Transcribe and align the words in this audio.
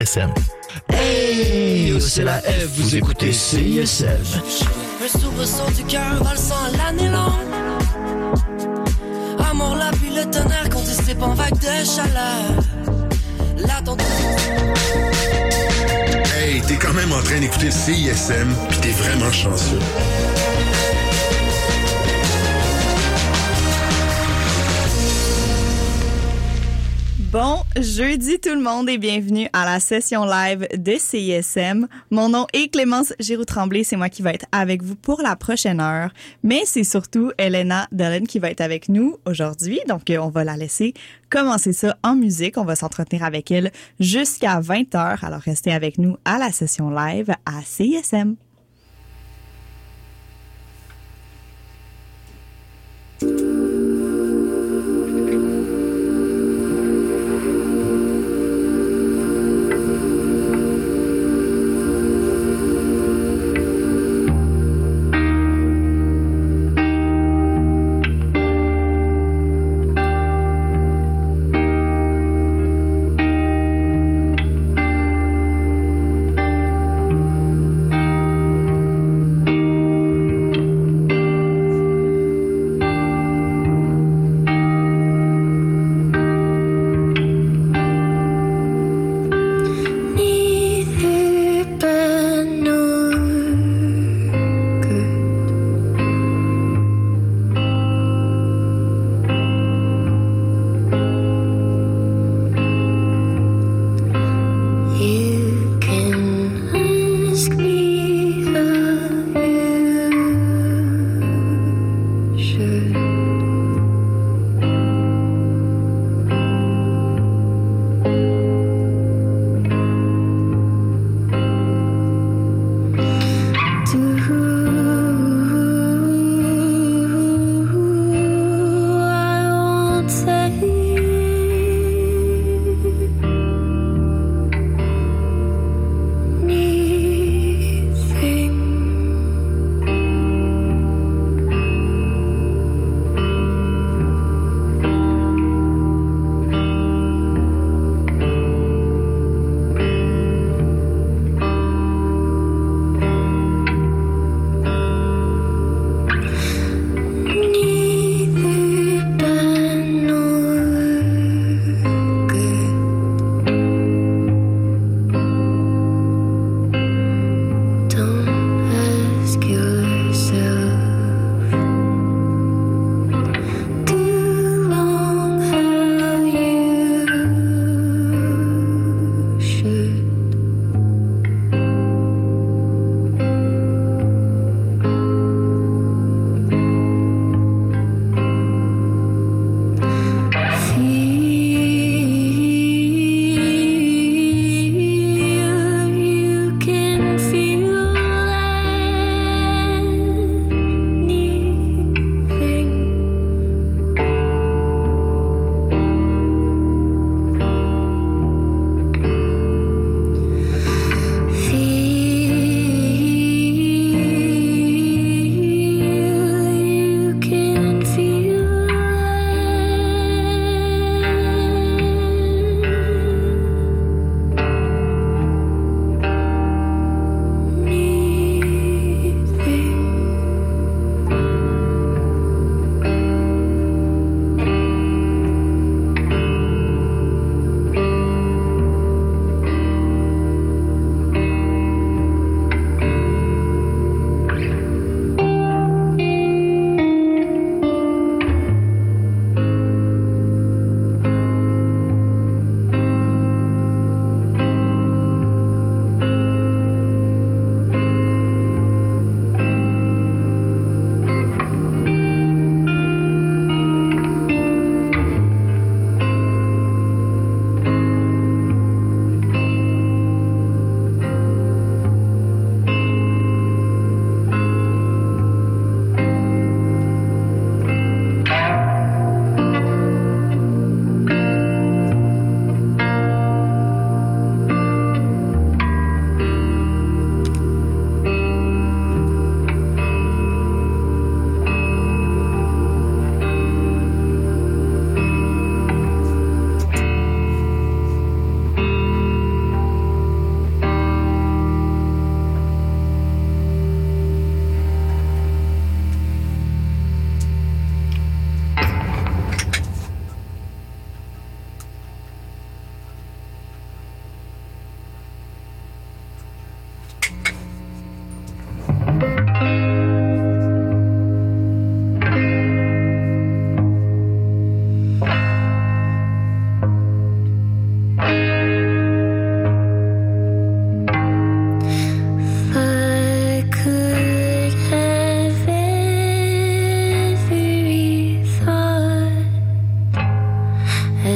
CISM. 0.00 0.32
Hey, 0.92 2.00
c'est 2.00 2.22
la 2.22 2.40
F, 2.40 2.66
vous 2.76 2.94
écoutez 2.94 3.32
CISM. 3.32 4.06
Un 5.02 5.18
soubresaut 5.18 5.70
du 5.76 5.82
cœur 5.86 6.22
sang 6.36 6.54
l'année 6.76 7.08
longue. 7.08 7.32
Amour, 9.50 9.74
la 9.74 9.90
pluie, 9.90 10.14
le 10.14 10.30
tonnerre, 10.30 10.68
qu'on 10.70 10.82
dissipe 10.82 11.20
en 11.20 11.34
vague 11.34 11.58
de 11.58 11.84
chaleur. 11.84 12.44
Là, 13.56 13.82
ton 13.84 13.96
Hey, 16.38 16.62
t'es 16.62 16.76
quand 16.76 16.94
même 16.94 17.12
en 17.12 17.22
train 17.22 17.40
d'écouter 17.40 17.66
le 17.66 17.72
CISM, 17.72 18.54
pis 18.70 18.78
t'es 18.78 18.92
vraiment 18.92 19.32
chanceux. 19.32 19.80
Bon 27.30 27.58
jeudi 27.78 28.40
tout 28.40 28.54
le 28.54 28.62
monde 28.62 28.88
et 28.88 28.96
bienvenue 28.96 29.50
à 29.52 29.66
la 29.66 29.80
session 29.80 30.24
live 30.24 30.66
de 30.72 30.92
CISM. 30.96 31.86
Mon 32.10 32.30
nom 32.30 32.46
est 32.54 32.68
Clémence 32.68 33.12
Giroux-Tremblay, 33.20 33.84
c'est 33.84 33.96
moi 33.96 34.08
qui 34.08 34.22
va 34.22 34.32
être 34.32 34.46
avec 34.50 34.82
vous 34.82 34.94
pour 34.94 35.20
la 35.20 35.36
prochaine 35.36 35.78
heure. 35.78 36.10
Mais 36.42 36.62
c'est 36.64 36.84
surtout 36.84 37.30
Elena 37.36 37.86
Dallin 37.92 38.24
qui 38.24 38.38
va 38.38 38.50
être 38.50 38.62
avec 38.62 38.88
nous 38.88 39.18
aujourd'hui, 39.26 39.78
donc 39.88 40.08
euh, 40.08 40.16
on 40.16 40.30
va 40.30 40.42
la 40.42 40.56
laisser 40.56 40.94
commencer 41.28 41.74
ça 41.74 41.98
en 42.02 42.14
musique. 42.14 42.56
On 42.56 42.64
va 42.64 42.76
s'entretenir 42.76 43.22
avec 43.22 43.50
elle 43.50 43.72
jusqu'à 44.00 44.58
20h, 44.60 45.18
alors 45.22 45.40
restez 45.40 45.72
avec 45.72 45.98
nous 45.98 46.16
à 46.24 46.38
la 46.38 46.50
session 46.50 46.88
live 46.88 47.34
à 47.44 47.60
CISM. 47.62 48.36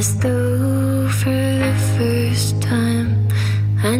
us 0.02 0.14
through 0.14 1.08
for 1.10 1.30
the 1.30 1.74
first 1.96 2.60
time. 2.60 3.10
I 3.84 3.96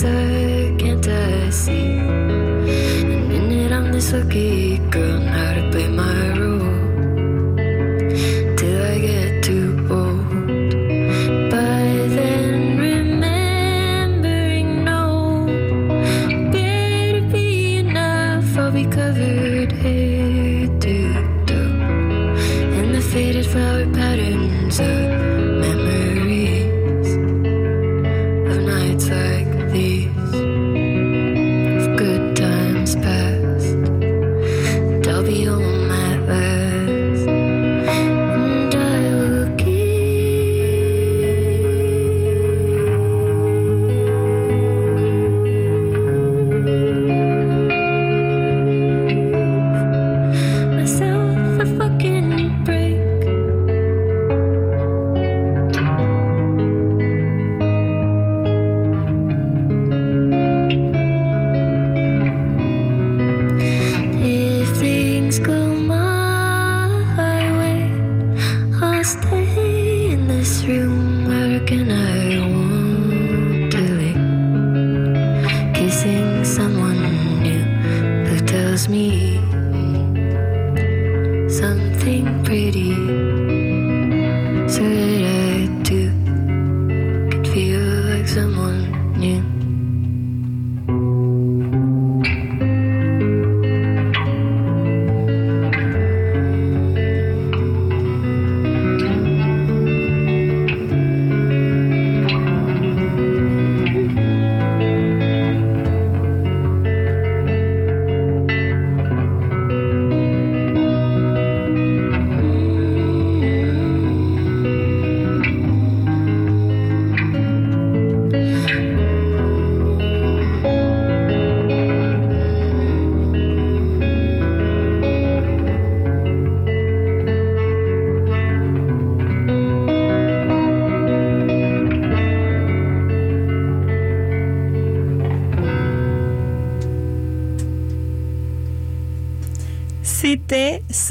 second 0.00 1.06
I 1.08 1.50
see. 1.50 1.98
An 1.98 3.28
minute 3.28 3.72
I'm 3.72 3.92
this 3.92 4.12
lucky 4.12 4.78
girl 4.88 5.20
now. 5.20 5.49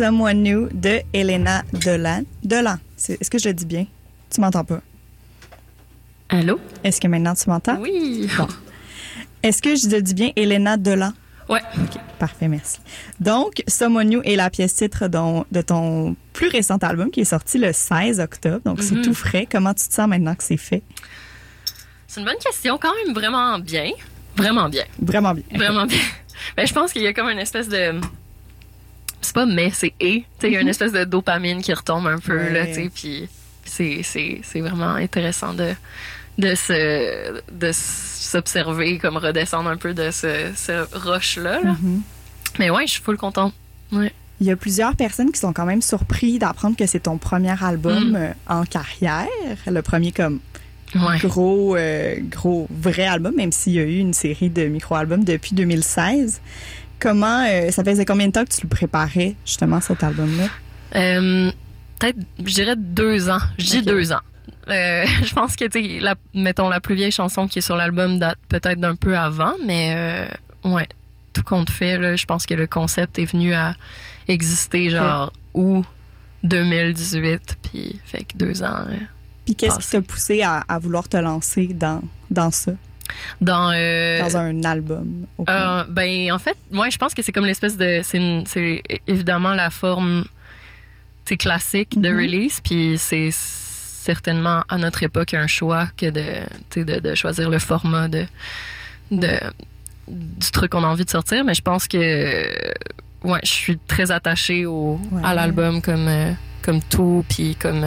Someone 0.03 0.44
New 0.44 0.70
de 0.72 1.01
Elena 1.13 1.62
Delan. 1.74 2.24
Delan. 2.41 2.77
Est-ce 3.10 3.29
que 3.29 3.38
je 3.38 3.50
le 3.50 3.53
dis 3.53 3.65
bien? 3.65 3.86
Tu 4.29 4.39
m'entends 4.39 4.63
pas? 4.63 4.79
Allô? 6.29 6.58
Est-ce 6.86 7.01
que 7.01 7.08
maintenant 7.10 7.34
tu 7.36 7.50
m'entends? 7.50 7.75
Oui. 7.82 8.29
Bon. 8.38 8.48
Est-ce 9.44 9.62
que 9.62 9.75
je 9.75 9.89
le 9.94 10.01
dis 10.01 10.13
bien 10.13 10.32
Elena 10.38 10.77
Delan? 10.77 11.12
Ouais. 11.50 11.60
ok. 11.77 12.00
Parfait, 12.18 12.48
merci. 12.48 12.79
Donc, 13.20 13.62
Someone 13.68 14.08
New 14.08 14.22
est 14.24 14.38
la 14.38 14.50
pièce 14.50 14.74
titre 14.75 15.10
dont- 15.10 15.44
de 15.51 15.62
ton 15.62 16.15
plus 16.32 16.48
récent 16.48 16.77
album 16.77 17.12
qui 17.12 17.20
est 17.20 17.25
sorti 17.25 17.58
le 17.58 17.74
16 17.74 18.22
octobre. 18.22 18.62
Donc, 18.63 18.82
c'est 18.82 18.96
Mhm. 18.96 19.01
tout 19.01 19.13
frais. 19.13 19.48
Comment 19.51 19.74
tu 19.74 19.86
te 19.86 19.94
sens 19.94 20.08
maintenant 20.08 20.34
que 20.34 20.44
c'est 20.46 20.56
fait? 20.56 20.82
C'est 22.08 22.22
une 22.22 22.25
bonne 22.25 22.38
question, 22.38 22.77
quand 22.82 22.94
même 23.03 23.13
vraiment 23.13 23.60
bien. 23.60 23.91
Vraiment 24.38 24.70
bien. 24.70 24.86
Vraiment 25.01 25.34
bien. 25.34 25.44
Vraiment 25.53 25.86
bien. 25.86 26.00
Ben, 26.56 26.65
je 26.65 26.72
pense 26.74 26.94
qu'il 26.94 27.01
y 27.01 27.08
a 27.08 27.12
comme 27.13 27.27
une 27.27 27.39
espèce 27.39 27.68
de. 27.68 28.00
C'est 29.21 29.33
pas 29.33 29.45
mais, 29.45 29.71
c'est 29.73 29.93
et. 29.99 30.23
Il 30.43 30.49
y 30.49 30.57
a 30.57 30.61
une 30.61 30.67
espèce 30.69 30.91
de 30.91 31.03
dopamine 31.03 31.61
qui 31.61 31.73
retombe 31.73 32.07
un 32.07 32.19
peu, 32.19 32.38
Ouais. 32.38 32.51
là, 32.53 32.65
tu 32.67 32.89
puis 32.89 33.27
c'est, 33.65 34.41
vraiment 34.61 34.95
intéressant 34.95 35.53
de, 35.53 35.73
de, 36.38 36.55
se, 36.55 37.41
de 37.51 37.71
s'observer, 37.73 38.97
comme 38.97 39.17
redescendre 39.17 39.69
un 39.69 39.77
peu 39.77 39.93
de 39.93 40.11
ce, 40.11 40.51
ce 40.55 40.85
rush-là. 40.97 41.61
là. 41.61 41.71
Mhm. 41.73 42.01
Mais 42.57 42.69
ouais, 42.69 42.88
je 42.88 42.93
suis 42.93 43.01
full 43.01 43.17
contente. 43.17 43.53
Ouais. 43.91 44.11
Il 44.41 44.47
y 44.47 44.51
a 44.51 44.55
plusieurs 44.55 44.95
personnes 44.95 45.31
qui 45.31 45.39
sont 45.39 45.51
quand 45.53 45.65
même 45.65 45.81
surpris 45.81 46.39
d'apprendre 46.39 46.75
que 46.77 46.85
c'est 46.85 47.01
ton 47.01 47.17
premier 47.17 47.53
album 47.61 48.11
Mm. 48.11 48.15
euh, 48.15 48.31
en 48.47 48.63
carrière, 48.63 49.27
le 49.67 49.81
premier 49.81 50.11
comme 50.11 50.39
Ouais. 50.95 51.19
gros, 51.19 51.75
euh, 51.75 52.15
gros, 52.21 52.67
vrai 52.71 53.05
album, 53.05 53.35
même 53.35 53.51
s'il 53.51 53.73
y 53.73 53.79
a 53.79 53.83
eu 53.83 53.97
une 53.99 54.13
série 54.13 54.49
de 54.49 54.63
micro-albums 54.65 55.23
depuis 55.23 55.53
2016. 55.53 56.41
Comment, 57.00 57.46
euh, 57.48 57.72
ça 57.72 57.84
faisait 57.84 58.06
combien 58.06 58.27
de 58.27 58.34
temps 58.34 58.44
que 58.46 58.51
tu 58.51 58.62
le 58.63 58.68
préparais, 58.70 59.36
justement, 59.46 59.79
cet 59.82 60.03
album-là? 60.03 60.48
Euh, 60.96 61.51
Peut-être, 62.00 62.18
je 62.39 62.53
dirais 62.53 62.75
deux 62.77 63.29
ans. 63.29 63.39
Je 63.58 63.65
dis 63.65 63.82
deux 63.82 64.12
ans. 64.13 64.22
Euh, 64.70 65.06
je 65.24 65.34
pense 65.34 65.56
que, 65.56 65.65
tu 65.65 66.00
la- 66.00 66.15
mettons, 66.34 66.70
la 66.70 66.79
plus 66.79 66.96
vieille 66.96 67.12
chanson 67.12 67.48
qui 67.48 67.60
est 67.60 67.62
sur 67.62 67.75
l'album 67.75 68.20
date 68.20 68.38
peut-être 68.48 68.79
d'un 68.79 68.96
peu 68.96 69.18
avant, 69.18 69.53
mais 69.65 70.27
ouais, 70.63 70.88
tout 71.34 71.44
compte 71.44 71.70
fait, 71.70 71.98
là, 71.98 72.15
je 72.15 72.25
pense 72.25 72.46
que 72.46 72.53
le 72.53 72.68
concept 72.68 73.20
est 73.20 73.25
venu 73.25 73.53
à 73.53 73.75
exister, 74.27 74.89
genre, 74.89 75.34
août 75.53 75.86
2018, 76.44 77.58
puis 77.63 78.00
fait 78.06 78.24
que 78.24 78.38
deux 78.38 78.63
ans. 78.63 78.86
Puis 79.46 79.56
qu'est-ce 79.56 79.79
qui 79.79 79.89
t'a 79.89 80.01
poussé 80.01 80.41
à, 80.41 80.63
à 80.68 80.79
vouloir 80.79 81.08
te 81.10 81.18
lancer 81.18 81.68
dans, 81.68 82.01
dans 82.29 82.51
ça, 82.51 82.72
Dans, 83.42 83.72
euh, 83.74 84.20
dans 84.20 84.38
un 84.38 84.63
album? 84.63 85.25
Euh, 85.48 85.84
ben, 85.89 86.32
en 86.32 86.39
fait, 86.39 86.58
moi, 86.72 86.89
je 86.89 86.98
pense 86.98 87.13
que 87.13 87.22
c'est 87.22 87.32
comme 87.32 87.46
l'espèce 87.46 87.78
de. 87.78 88.01
C'est 88.04 88.82
évidemment 89.08 89.54
la 89.54 89.70
forme 89.70 90.25
c'est 91.25 91.38
classique 91.38 92.01
de 92.01 92.10
Mhm. 92.10 92.18
release, 92.18 92.60
puis 92.60 92.96
c'est 92.98 93.30
certainement 93.32 94.63
à 94.68 94.78
notre 94.80 95.04
époque 95.04 95.36
un 95.36 95.46
choix 95.46 95.88
que 95.96 96.10
de, 96.10 96.24
de, 96.75 97.00
de 97.00 97.13
choisir 97.16 97.51
le 97.51 97.60
format 97.60 98.08
de, 98.08 98.25
de, 99.12 99.38
du 100.08 100.50
truc 100.51 100.72
qu'on 100.72 100.84
a 100.84 100.88
envie 100.88 101.06
de 101.06 101.10
sortir. 101.12 101.44
Mais 101.46 101.54
je 101.54 101.62
pense 101.62 101.88
que. 101.88 102.46
Ouais, 103.24 103.39
je 103.44 103.50
suis 103.51 103.78
très 103.78 104.10
attachée 104.12 104.66
au, 104.66 105.00
Ouais. 105.12 105.22
à 105.24 105.34
l'album 105.36 105.82
comme, 105.84 106.08
euh, 106.08 106.32
comme 106.63 106.82
tout, 106.82 107.24
puis 107.30 107.56
comme. 107.56 107.84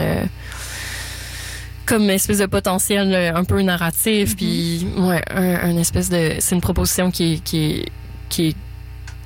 Comme 1.92 2.08
espèce 2.11 2.38
de 2.38 2.46
potentiel 2.46 3.12
euh, 3.14 3.34
un 3.34 3.44
peu 3.44 3.61
narratif, 3.62 4.30
Mhm. 4.30 4.37
puis 4.37 4.87
ouais, 4.96 5.22
un, 5.30 5.70
un 5.70 5.76
espèce 5.76 6.08
de. 6.08 6.37
C'est 6.38 6.54
une 6.54 6.61
proposition 6.62 7.11
qui, 7.11 7.34
est- 7.34 7.44
qui, 7.44 7.64
est- 7.64 7.88
qui 8.30 8.46
est 8.49 8.56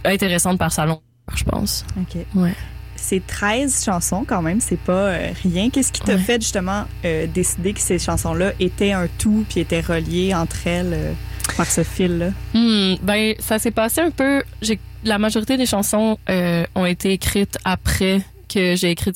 intéressante 0.05 0.59
par 0.59 0.73
sa 0.73 0.85
longueur, 0.85 1.01
je 1.35 1.45
pense. 1.45 1.85
OK. 1.97 2.21
Ouais. 2.35 2.55
C'est 2.97 3.25
13 3.25 3.85
chansons 3.85 4.25
quand 4.27 4.43
même, 4.43 4.61
c'est 4.61 4.79
pas 4.81 4.93
euh, 5.11 5.31
rien. 5.45 5.71
Qu'est-ce 5.71 5.93
qui 5.93 6.01
t'a 6.01 6.15
Ouais. 6.15 6.19
fait 6.19 6.41
justement 6.41 6.85
euh, 7.05 7.27
décider 7.29 7.73
que 7.73 7.81
ces 7.81 7.99
chansons-là 8.01 8.53
étaient 8.59 8.93
un 8.93 9.07
tout 9.19 9.45
puis 9.49 9.61
étaient 9.61 9.81
reliées 9.81 10.35
entre 10.35 10.67
elles 10.67 10.93
euh, 10.93 11.13
par 11.57 11.67
ce 11.71 11.85
fil-là? 11.85 12.31
Hmm, 12.55 12.95
ben, 13.03 13.35
ça 13.39 13.59
s'est 13.61 13.71
passé 13.71 14.01
un 14.01 14.11
peu. 14.11 14.43
La 15.05 15.19
majorité 15.19 15.57
des 15.57 15.67
chansons 15.67 16.19
ont 16.75 16.85
été 16.87 17.13
écrites 17.13 17.59
après 17.65 18.23
que 18.53 18.75
j'ai 18.75 18.91
écrit 18.91 19.13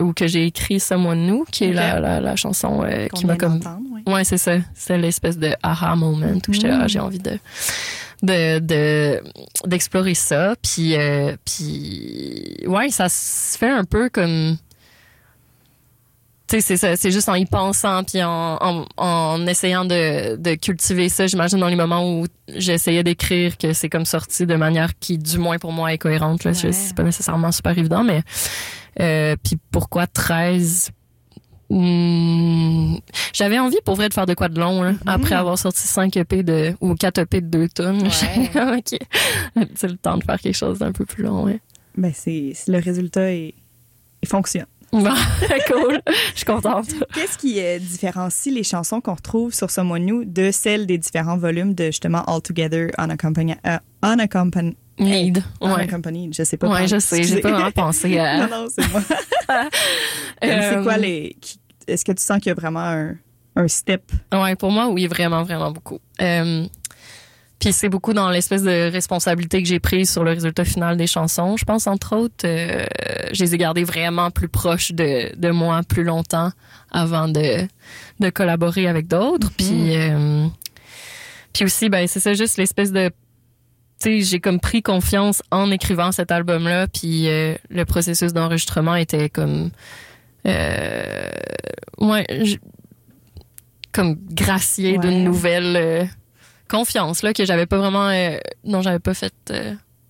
ou 0.00 0.12
que 0.12 0.26
j'ai 0.26 0.46
écrit 0.46 0.80
Someone 0.80 1.26
New, 1.26 1.44
qui 1.50 1.64
est 1.64 1.72
la, 1.72 2.00
la, 2.00 2.20
la 2.20 2.36
chanson 2.36 2.82
euh, 2.84 3.06
qui 3.08 3.26
m'a 3.26 3.36
comme 3.36 3.58
d'entendre, 3.60 3.82
ouais. 4.06 4.24
C'est 4.24 4.38
ça. 4.38 4.56
C'est 4.74 4.98
l'espèce 4.98 5.38
de 5.38 5.52
aha 5.62 5.96
moment 5.96 6.26
où 6.48 6.52
j'étais 6.52 6.68
Mm. 6.68 6.80
ah, 6.82 6.88
j'ai 6.88 7.00
envie 7.00 7.18
de 7.18 7.38
de 8.22 8.58
de 8.58 9.22
d'explorer 9.66 10.14
ça 10.14 10.54
puis 10.62 10.96
euh, 10.96 11.36
puis 11.44 12.56
ouais, 12.66 12.88
ça 12.90 13.08
se 13.08 13.56
fait 13.56 13.70
un 13.70 13.84
peu 13.84 14.08
comme 14.08 14.56
tu 16.48 16.60
sais 16.62 16.76
c'est 16.78 16.96
c'est 16.96 17.10
juste 17.10 17.28
en 17.28 17.34
y 17.34 17.44
pensant 17.44 18.02
puis 18.04 18.22
en, 18.24 18.56
en, 18.60 18.84
en 18.96 19.46
essayant 19.46 19.84
de, 19.84 20.36
de 20.36 20.54
cultiver 20.54 21.10
ça, 21.10 21.26
j'imagine 21.26 21.58
dans 21.60 21.68
les 21.68 21.76
moments 21.76 22.10
où 22.10 22.26
j'essayais 22.48 23.04
d'écrire 23.04 23.58
que 23.58 23.74
c'est 23.74 23.90
comme 23.90 24.06
sorti 24.06 24.46
de 24.46 24.54
manière 24.56 24.98
qui 24.98 25.18
du 25.18 25.36
moins 25.38 25.58
pour 25.58 25.72
moi 25.72 25.92
est 25.92 25.98
cohérente 25.98 26.44
là, 26.44 26.52
Ouais. 26.52 26.72
c'est 26.72 26.96
pas 26.96 27.02
nécessairement 27.02 27.52
super 27.52 27.76
évident 27.76 28.02
mais 28.02 28.22
euh, 29.00 29.36
puis 29.42 29.58
pourquoi 29.70 30.06
13 30.06 30.92
Hmm, 31.70 32.96
j'avais 33.34 33.58
envie 33.58 33.76
pour 33.84 33.94
vrai 33.94 34.08
de 34.08 34.14
faire 34.14 34.24
de 34.24 34.32
quoi 34.32 34.48
de 34.48 34.58
long 34.58 34.82
là, 34.82 34.94
après 35.04 35.34
avoir 35.34 35.58
sorti 35.58 35.86
5 35.86 36.16
EP 36.16 36.42
de 36.42 36.74
ou 36.80 36.94
4 36.94 37.18
EP 37.18 37.42
de 37.42 37.46
2 37.46 37.68
tonnes. 37.68 38.02
Ouais. 38.04 38.78
OK. 38.78 38.98
C'est 39.74 39.88
le 39.88 39.98
temps 39.98 40.16
de 40.16 40.24
faire 40.24 40.40
quelque 40.40 40.56
chose 40.56 40.78
d'un 40.78 40.92
peu 40.92 41.04
plus 41.04 41.24
long, 41.24 41.44
ouais. 41.44 41.60
Ben, 41.96 42.12
c'est, 42.14 42.54
le 42.68 42.78
résultat 42.78 43.32
est, 43.32 43.54
il 44.22 44.28
fonctionne. 44.28 44.66
Bon, 44.92 45.02
cool. 45.66 46.00
Je 46.32 46.36
suis 46.36 46.46
contente. 46.46 46.86
Qu'est-ce 47.12 47.36
qui 47.36 47.60
euh, 47.60 47.78
différencie 47.78 48.54
les 48.54 48.62
chansons 48.62 49.02
qu'on 49.02 49.14
retrouve 49.14 49.52
sur 49.52 49.70
Someone 49.70 50.06
New 50.06 50.24
de 50.24 50.50
celles 50.50 50.86
des 50.86 50.96
différents 50.96 51.36
volumes 51.36 51.74
de 51.74 51.86
justement 51.86 52.24
All 52.24 52.40
Together, 52.40 52.90
Unaccompanied, 52.96 53.58
euh, 53.66 53.76
Unaccompanied, 54.02 54.76
Need. 54.98 55.42
Ouais. 55.60 55.68
Unaccompanied, 55.74 56.34
je 56.34 56.42
sais 56.42 56.56
pas. 56.56 56.68
Ouais, 56.68 56.88
je 56.88 56.98
sais, 56.98 57.22
j'ai 57.22 57.40
pas 57.40 57.50
vraiment 57.52 57.70
pensé 57.70 58.18
à 58.18 58.46
non, 58.48 58.64
non, 58.64 58.66
c'est 58.74 58.88
moi. 58.90 59.00
c'est 60.42 60.74
Euh, 60.74 60.82
quoi 60.82 60.96
les. 60.96 61.36
qui- 61.40 61.60
Est-ce 61.86 62.04
que 62.04 62.12
tu 62.12 62.22
sens 62.22 62.38
qu'il 62.38 62.48
y 62.48 62.50
a 62.50 62.54
vraiment 62.54 62.80
un, 62.80 63.14
un 63.56 63.68
step? 63.68 64.10
Ouais, 64.32 64.54
pour 64.56 64.70
moi, 64.70 64.88
oui, 64.88 65.06
vraiment, 65.06 65.42
vraiment 65.42 65.70
beaucoup. 65.70 65.98
Euh, 66.20 66.66
puis 67.58 67.72
c'est 67.72 67.88
beaucoup 67.88 68.12
dans 68.12 68.30
l'espèce 68.30 68.62
de 68.62 68.90
responsabilité 68.92 69.60
que 69.62 69.68
j'ai 69.68 69.80
prise 69.80 70.10
sur 70.12 70.22
le 70.22 70.30
résultat 70.30 70.64
final 70.64 70.96
des 70.96 71.08
chansons. 71.08 71.56
Je 71.56 71.64
pense, 71.64 71.86
entre 71.88 72.14
autres, 72.14 72.44
euh, 72.44 72.86
je 73.32 73.42
les 73.42 73.54
ai 73.54 73.58
gardées 73.58 73.82
vraiment 73.84 74.30
plus 74.30 74.48
proches 74.48 74.92
de, 74.92 75.34
de 75.36 75.50
moi 75.50 75.80
plus 75.88 76.04
longtemps 76.04 76.52
avant 76.92 77.26
de, 77.26 77.66
de 78.20 78.30
collaborer 78.30 78.86
avec 78.86 79.08
d'autres. 79.08 79.50
Puis, 79.56 79.96
euh, 79.96 80.46
puis 81.52 81.64
aussi, 81.64 81.88
ben, 81.88 82.06
c'est 82.06 82.20
ça, 82.20 82.32
juste 82.34 82.58
l'espèce 82.58 82.92
de... 82.92 83.10
Sais, 83.98 84.20
j'ai 84.20 84.38
comme 84.40 84.60
pris 84.60 84.80
confiance 84.82 85.42
en 85.50 85.70
écrivant 85.72 86.12
cet 86.12 86.30
album-là, 86.30 86.86
puis 86.86 87.28
euh, 87.28 87.54
le 87.68 87.84
processus 87.84 88.32
d'enregistrement 88.32 88.94
était 88.94 89.28
comme... 89.28 89.70
Euh, 90.46 91.28
ouais, 91.98 92.24
je- 92.44 92.56
comme 93.92 94.16
gracié 94.30 94.92
Ouais. 94.92 94.98
d'une 94.98 95.24
nouvelle 95.24 95.76
euh, 95.76 96.04
confiance 96.68 97.22
là 97.22 97.32
que 97.32 97.44
j'avais 97.44 97.66
pas 97.66 97.78
vraiment 97.78 98.10
non 98.62 98.82
j'avais 98.82 98.98
pas 99.00 99.14
fait 99.14 99.32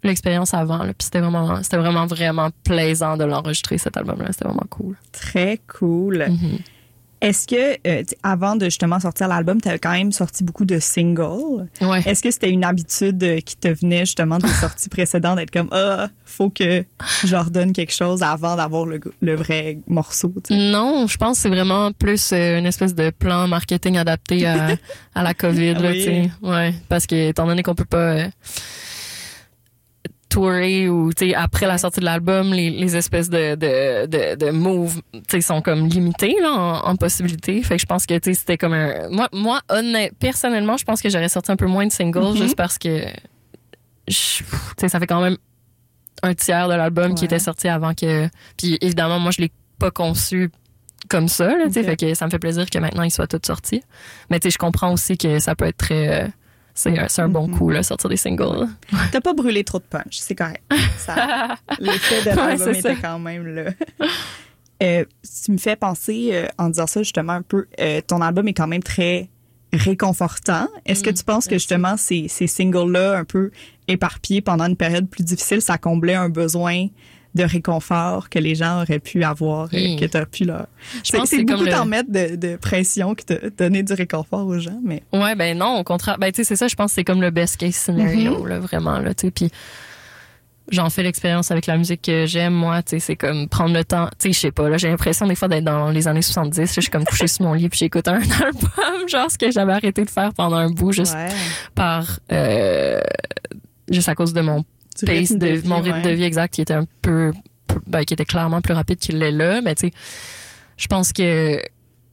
l'expérience 0.02 0.52
avant 0.52 0.78
là 0.78 0.86
puis 0.92 1.04
c'était 1.04 1.20
vraiment 1.20 1.62
c'était 1.62 1.76
vraiment 1.78 2.06
vraiment 2.06 2.50
plaisant 2.64 3.16
de 3.16 3.24
l'enregistrer 3.24 3.78
cet 3.78 3.96
album 3.96 4.18
là 4.20 4.26
c'était 4.32 4.44
vraiment 4.46 4.66
cool 4.68 4.96
Très 5.12 5.60
cool. 5.78 6.26
Mhm. 6.28 6.58
Est-ce 7.20 7.46
que, 7.48 7.76
euh, 7.86 8.02
avant 8.22 8.54
de 8.54 8.66
justement 8.66 9.00
sortir 9.00 9.26
l'album, 9.28 9.60
tu 9.60 9.68
avais 9.68 9.78
quand 9.80 9.90
même 9.92 10.12
sorti 10.12 10.44
beaucoup 10.44 10.64
de 10.64 10.78
singles? 10.78 11.66
ouais 11.80 12.02
Est-ce 12.06 12.22
que 12.22 12.30
c'était 12.30 12.50
une 12.50 12.64
habitude 12.64 13.22
euh, 13.24 13.40
qui 13.40 13.56
te 13.56 13.68
venait 13.68 14.00
justement 14.00 14.38
des 14.38 14.46
sorties 14.48 14.88
précédentes 14.88 15.36
d'être 15.38 15.50
comme, 15.50 15.68
ah, 15.72 16.08
faut 16.24 16.48
que 16.50 16.84
je 17.24 17.30
leur 17.32 17.50
donne 17.50 17.72
quelque 17.72 17.92
chose 17.92 18.22
avant 18.22 18.54
d'avoir 18.56 18.86
le, 18.86 19.00
le 19.20 19.34
vrai 19.34 19.78
morceau? 19.88 20.32
non 20.50 21.06
je 21.08 21.16
pense 21.16 21.38
que 21.38 21.42
c'est 21.42 21.48
vraiment 21.48 21.90
plus 21.92 22.32
euh, 22.32 22.58
une 22.58 22.66
espèce 22.66 22.94
de 22.94 23.10
plan 23.10 23.48
marketing 23.48 23.96
adapté 23.98 24.46
à, 24.46 24.76
à 25.14 25.22
la 25.22 25.34
covid 25.34 25.74
là, 25.74 25.80
Oui. 25.90 25.98
tu 25.98 26.04
sais. 26.04 26.30
ouais 26.42 26.74
parce 26.88 27.06
que 27.06 27.28
étant 27.30 27.46
donné 27.46 27.62
qu'on 27.62 27.74
peut 27.74 27.84
pas 27.84 27.96
euh, 28.12 28.28
tourer 30.28 30.88
ou 30.88 31.10
après 31.34 31.66
la 31.66 31.78
sortie 31.78 32.00
de 32.00 32.04
l'album 32.04 32.52
les, 32.52 32.68
les 32.70 32.96
espèces 32.96 33.30
de 33.30 33.54
de 33.54 34.06
de, 34.06 34.34
de 34.36 34.50
moves 34.50 35.00
sont 35.40 35.62
comme 35.62 35.86
limitées 35.88 36.36
là 36.42 36.52
en, 36.52 36.90
en 36.90 36.96
possibilités 36.96 37.62
fait 37.62 37.76
que 37.76 37.80
je 37.82 37.86
pense 37.86 38.04
que 38.04 38.14
c'était 38.22 38.58
comme 38.58 38.74
un 38.74 39.08
moi 39.10 39.28
moi 39.32 39.60
honnête, 39.70 40.12
personnellement 40.18 40.76
je 40.76 40.84
pense 40.84 41.00
que 41.00 41.08
j'aurais 41.08 41.30
sorti 41.30 41.50
un 41.50 41.56
peu 41.56 41.66
moins 41.66 41.86
de 41.86 41.92
singles 41.92 42.20
Mhm. 42.32 42.36
juste 42.36 42.56
parce 42.56 42.76
que 42.78 43.06
je- 44.06 44.42
ça 44.86 45.00
fait 45.00 45.06
quand 45.06 45.20
même 45.22 45.36
un 46.22 46.34
tiers 46.34 46.68
de 46.68 46.74
l'album 46.74 47.14
qui 47.14 47.24
était 47.24 47.38
sorti 47.38 47.68
avant 47.68 47.94
que 47.94 48.28
puis 48.56 48.76
évidemment 48.80 49.18
moi 49.18 49.30
je 49.30 49.40
l'ai 49.42 49.52
pas 49.78 49.90
conçu 49.90 50.50
comme 51.08 51.28
ça 51.28 51.46
là 51.56 51.70
fait 51.70 51.96
que 51.96 52.14
ça 52.14 52.26
me 52.26 52.30
fait 52.30 52.40
plaisir 52.40 52.68
que 52.68 52.78
maintenant 52.78 53.04
il 53.04 53.10
soit 53.12 53.28
tout 53.28 53.40
sorti. 53.46 53.82
Mais 54.30 54.40
je 54.44 54.58
comprends 54.58 54.92
aussi 54.92 55.16
que 55.16 55.38
ça 55.38 55.54
peut 55.54 55.66
être 55.66 55.76
très 55.78 56.24
euh, 56.24 56.28
c'est 56.78 57.20
un, 57.22 57.28
bon 57.28 57.48
Mhm. 57.48 57.58
coup 57.58 57.70
là 57.70 57.82
sortir 57.82 58.08
des 58.08 58.16
singles 58.16 58.68
T'as 59.12 59.20
pas 59.20 59.32
brûlé 59.34 59.64
trop 59.64 59.78
de 59.78 59.84
punch, 59.84 60.18
c'est 60.18 60.34
correct. 60.34 60.62
L'effet 61.78 62.30
de 62.30 62.36
l'album 62.36 62.74
était 62.74 62.96
quand 62.96 63.18
même 63.18 63.46
là. 63.46 63.70
Euh, 64.82 65.04
tu 65.44 65.50
me 65.52 65.58
fais 65.58 65.74
penser, 65.74 66.30
euh, 66.32 66.46
en 66.56 66.68
disant 66.68 66.86
ça 66.86 67.02
justement 67.02 67.32
un 67.32 67.42
peu, 67.42 67.66
euh, 67.80 68.00
ton 68.06 68.20
album 68.20 68.46
est 68.46 68.52
quand 68.54 68.68
même 68.68 68.82
très 68.82 69.28
réconfortant. 69.72 70.68
Est-ce 70.86 71.02
que 71.02 71.10
Mm, 71.10 71.14
tu 71.14 71.24
penses 71.24 71.46
que 71.46 71.56
justement 71.56 71.96
ces, 71.96 72.28
ces 72.28 72.46
singles-là, 72.46 73.18
un 73.18 73.24
peu 73.24 73.50
éparpillés 73.88 74.40
pendant 74.40 74.66
une 74.66 74.76
période 74.76 75.08
plus 75.08 75.24
difficile, 75.24 75.60
ça 75.60 75.78
comblait 75.78 76.14
un 76.14 76.28
besoin 76.28 76.86
de 77.34 77.44
réconfort 77.44 78.28
que 78.30 78.38
les 78.38 78.54
gens 78.54 78.80
auraient 78.82 78.98
pu 78.98 79.22
avoir, 79.22 79.68
euh, 79.74 79.94
Mm. 79.94 80.00
que 80.00 80.04
tu 80.06 80.16
as 80.16 80.26
pu 80.26 80.44
leur... 80.44 80.66
je 81.04 81.12
pense 81.12 81.30
que 81.30 81.36
c'est 81.36 81.44
beaucoup 81.44 81.64
le- 81.64 81.70
t'en 81.70 81.84
mettre 81.84 82.10
de, 82.10 82.36
de 82.36 82.56
pression 82.56 83.14
que 83.14 83.22
de 83.34 83.52
donner 83.56 83.82
du 83.82 83.92
réconfort 83.92 84.46
aux 84.46 84.58
gens, 84.58 84.80
mais... 84.84 85.02
Ouais, 85.12 85.34
ben 85.36 85.56
non, 85.56 85.78
au 85.78 85.84
contraire. 85.84 86.18
Ben, 86.18 86.32
tu 86.32 86.36
sais, 86.38 86.44
c'est 86.44 86.56
ça, 86.56 86.68
je 86.68 86.74
pense 86.74 86.90
que 86.90 86.94
c'est 86.96 87.04
comme 87.04 87.20
le 87.20 87.30
best 87.30 87.56
case 87.58 87.74
scenario, 87.74 88.38
Mhm. 88.42 88.46
là, 88.48 88.58
vraiment, 88.60 88.98
là, 88.98 89.14
tu 89.14 89.26
sais. 89.26 89.30
Puis 89.30 89.50
j'en 90.70 90.90
fais 90.90 91.02
l'expérience 91.02 91.50
avec 91.50 91.66
la 91.66 91.76
musique 91.76 92.02
que 92.02 92.26
j'aime, 92.26 92.52
moi, 92.54 92.82
tu 92.82 92.90
sais, 92.90 92.98
c'est 92.98 93.16
comme 93.16 93.48
prendre 93.48 93.74
le 93.74 93.84
temps. 93.84 94.08
Tu 94.18 94.28
sais, 94.28 94.32
je 94.32 94.38
sais 94.40 94.50
pas, 94.50 94.68
là, 94.68 94.76
j'ai 94.78 94.88
l'impression 94.88 95.26
des 95.26 95.34
fois 95.34 95.48
d'être 95.48 95.64
dans 95.64 95.90
les 95.90 96.08
années 96.08 96.22
70. 96.22 96.58
là, 96.60 96.64
Je 96.66 96.80
suis 96.80 96.90
comme 96.90 97.04
couchée 97.04 97.26
sur 97.28 97.44
mon 97.44 97.52
lit 97.54 97.68
puis 97.68 97.78
j'écoute 97.78 98.08
un 98.08 98.14
album, 98.20 99.08
genre 99.08 99.30
ce 99.30 99.38
que 99.38 99.50
j'avais 99.50 99.72
arrêté 99.72 100.04
de 100.04 100.10
faire 100.10 100.32
pendant 100.34 100.56
un 100.56 100.70
bout, 100.70 100.92
juste 100.92 101.14
Ouais. 101.14 101.28
par. 101.74 102.20
Euh, 102.32 103.00
juste 103.90 104.08
à 104.08 104.14
cause 104.14 104.32
de 104.34 104.40
mon 104.42 104.64
Du 104.98 105.04
pace 105.06 105.16
rythme 105.18 105.38
de, 105.38 105.46
de 105.46 105.52
vie, 105.52 105.68
mon 105.68 105.80
rythme 105.80 105.96
ouais? 105.98 106.02
de 106.02 106.10
vie 106.10 106.24
exact 106.24 106.54
qui 106.54 106.60
était 106.62 106.74
un 106.74 106.86
peu, 107.02 107.32
ben, 107.86 108.04
qui 108.04 108.14
était 108.14 108.24
clairement 108.24 108.60
plus 108.60 108.74
rapide 108.74 108.98
qu'il 108.98 109.18
l'est 109.18 109.30
là. 109.30 109.60
Mais 109.62 109.74
tu 109.74 109.88
sais, 109.88 109.92
je 110.76 110.86
pense 110.86 111.12
que 111.12 111.60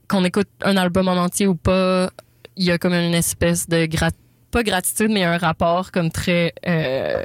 qu'on 0.08 0.24
écoute 0.24 0.48
un 0.62 0.76
album 0.76 1.08
en 1.08 1.16
entier 1.16 1.46
ou 1.46 1.54
pas, 1.56 2.10
il 2.56 2.64
y 2.64 2.70
a 2.70 2.78
comme 2.78 2.92
une 2.94 3.14
espèce 3.14 3.68
de 3.68 3.86
grat 3.86 4.10
pas 4.52 4.62
gratitude, 4.62 5.10
mais 5.10 5.24
un 5.24 5.36
rapport 5.38 5.90
comme 5.90 6.10
très 6.10 6.54
euh, 6.66 7.22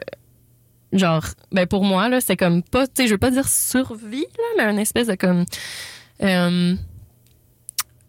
genre 0.92 1.24
ben 1.52 1.66
pour 1.68 1.84
moi 1.86 2.10
là 2.10 2.20
c'est 2.20 2.36
comme 2.36 2.64
pas 2.64 2.88
tu 2.88 2.94
sais 3.04 3.08
je 3.08 3.14
veux 3.14 3.18
pas 3.20 3.32
dire 3.32 3.48
survie 3.48 4.26
là 4.38 4.44
mais 4.58 4.64
une 4.74 4.80
espèce 4.80 5.08
de 5.08 5.16
comme 5.16 5.46
euh, 6.24 6.76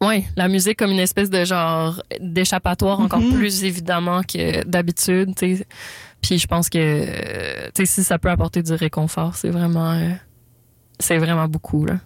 ouais 0.01 0.25
la 0.37 0.49
musique 0.49 0.79
comme 0.79 0.91
une 0.91 0.99
espèce 0.99 1.31
de 1.31 1.45
genre 1.45 2.03
d'échappatoire 2.21 2.99
encore 3.01 3.21
Mhm. 3.21 3.35
plus 3.35 3.63
évidemment 3.65 4.23
que 4.23 4.65
d'habitude 4.65 5.35
tu 5.37 5.59
sais 5.59 5.67
puis 6.23 6.39
je 6.39 6.47
pense 6.47 6.69
que 6.71 6.79
euh, 6.79 7.69
tu 7.75 7.85
sais 7.85 7.87
si 7.87 8.05
ça 8.05 8.19
peut 8.19 8.31
apporter 8.31 8.63
du 8.63 8.73
réconfort 8.73 9.37
c'est 9.37 9.51
vraiment 9.51 9.93
euh, 9.93 10.11
c'est 10.99 11.19
vraiment 11.19 11.49
beaucoup 11.49 11.85
là 11.85 11.99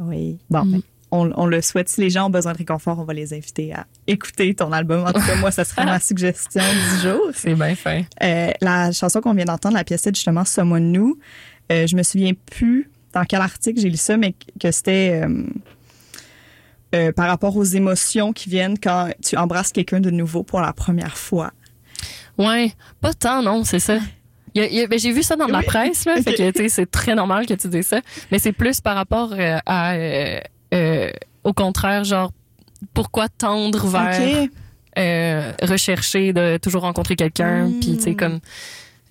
Oui. 0.00 0.38
Bon, 0.50 0.64
Mm. 0.64 0.72
ben, 0.72 0.80
on, 1.10 1.30
on 1.36 1.46
le 1.46 1.62
souhaite. 1.62 1.88
Si 1.88 2.00
les 2.00 2.10
gens 2.10 2.26
ont 2.26 2.30
besoin 2.30 2.52
de 2.54 2.58
réconfort, 2.58 2.98
on 2.98 3.04
va 3.04 3.12
les 3.14 3.32
inviter 3.34 3.72
à 3.72 3.86
écouter 4.08 4.52
ton 4.54 4.72
album. 4.72 5.04
En 5.06 5.12
tout 5.12 5.20
cas, 5.20 5.36
moi, 5.36 5.52
ça 5.52 5.64
serait 5.64 5.84
ma 5.84 6.00
suggestion 6.10 6.60
du 6.62 7.02
jour. 7.08 7.20
c'est 7.34 7.54
bien 7.54 7.76
fin 7.76 8.02
Euh, 8.22 8.50
la 8.60 8.90
chanson 8.90 9.20
qu'on 9.20 9.32
vient 9.34 9.44
d'entendre, 9.44 9.76
la 9.76 9.84
pièce 9.84 10.00
c'est 10.02 10.14
justement 10.16 10.44
Someone 10.44 10.90
New. 10.90 11.16
Euh, 11.70 11.86
je 11.86 11.94
me 11.94 12.02
souviens 12.02 12.32
plus 12.50 12.90
dans 13.12 13.24
quel 13.24 13.42
article 13.42 13.78
j'ai 13.80 13.90
lu 13.90 13.96
ça, 13.96 14.16
mais 14.16 14.34
que 14.60 14.72
c'était 14.72 15.22
euh, 15.24 15.44
euh, 16.96 17.12
par 17.12 17.28
rapport 17.28 17.56
aux 17.56 17.64
émotions 17.64 18.32
qui 18.32 18.48
viennent 18.48 18.78
quand 18.78 19.10
tu 19.22 19.36
embrasses 19.36 19.70
quelqu'un 19.70 20.00
de 20.00 20.10
nouveau 20.10 20.42
pour 20.42 20.60
la 20.60 20.72
première 20.72 21.16
fois. 21.16 21.52
Ouais, 22.38 22.72
pas 23.00 23.14
tant, 23.14 23.42
non, 23.42 23.64
c'est 23.64 23.78
ça. 23.78 23.98
Ben, 24.54 24.98
j'ai 24.98 25.10
vu 25.12 25.22
ça 25.22 25.34
dans 25.36 25.48
la 25.48 25.62
presse, 25.62 26.04
là. 26.04 26.16
Fait 26.22 26.52
que, 26.52 26.68
c'est 26.68 26.90
très 26.90 27.14
normal 27.14 27.46
que 27.46 27.54
tu 27.54 27.68
dises 27.68 27.86
ça. 27.88 28.00
Mais 28.30 28.38
c'est 28.38 28.52
plus 28.52 28.80
par 28.80 28.94
rapport 28.94 29.32
euh, 29.32 29.58
à, 29.66 29.94
euh, 29.94 30.40
euh, 30.72 31.10
au 31.42 31.52
contraire, 31.52 32.04
genre, 32.04 32.30
pourquoi 32.92 33.28
tendre 33.28 33.86
vers 33.88 34.46
rechercher 35.62 36.32
de 36.32 36.56
toujours 36.58 36.82
rencontrer 36.82 37.16
quelqu'un, 37.16 37.66
Mm. 37.66 37.80
puis 37.80 37.96
tu 37.96 38.02
sais 38.02 38.14
comme 38.14 38.38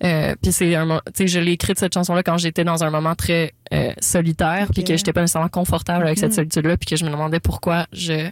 euh, 0.02 0.34
puis 0.42 0.50
c'est 0.50 0.74
un 0.74 1.00
tu 1.06 1.12
sais 1.14 1.26
je 1.28 1.38
l'ai 1.38 1.52
écrite 1.52 1.78
cette 1.78 1.94
chanson 1.94 2.14
là 2.14 2.22
quand 2.22 2.36
j'étais 2.36 2.64
dans 2.64 2.82
un 2.84 2.90
moment 2.90 3.14
très 3.14 3.52
euh, 3.72 3.92
solitaire 4.00 4.68
puis 4.72 4.82
que 4.82 4.96
j'étais 4.96 5.12
pas 5.12 5.20
nécessairement 5.20 5.48
confortable 5.48 6.04
avec 6.06 6.18
cette 6.18 6.32
solitude 6.32 6.66
là 6.66 6.76
puis 6.76 6.86
que 6.86 6.96
je 6.96 7.04
me 7.04 7.10
demandais 7.10 7.38
pourquoi 7.38 7.86
je 7.92 8.28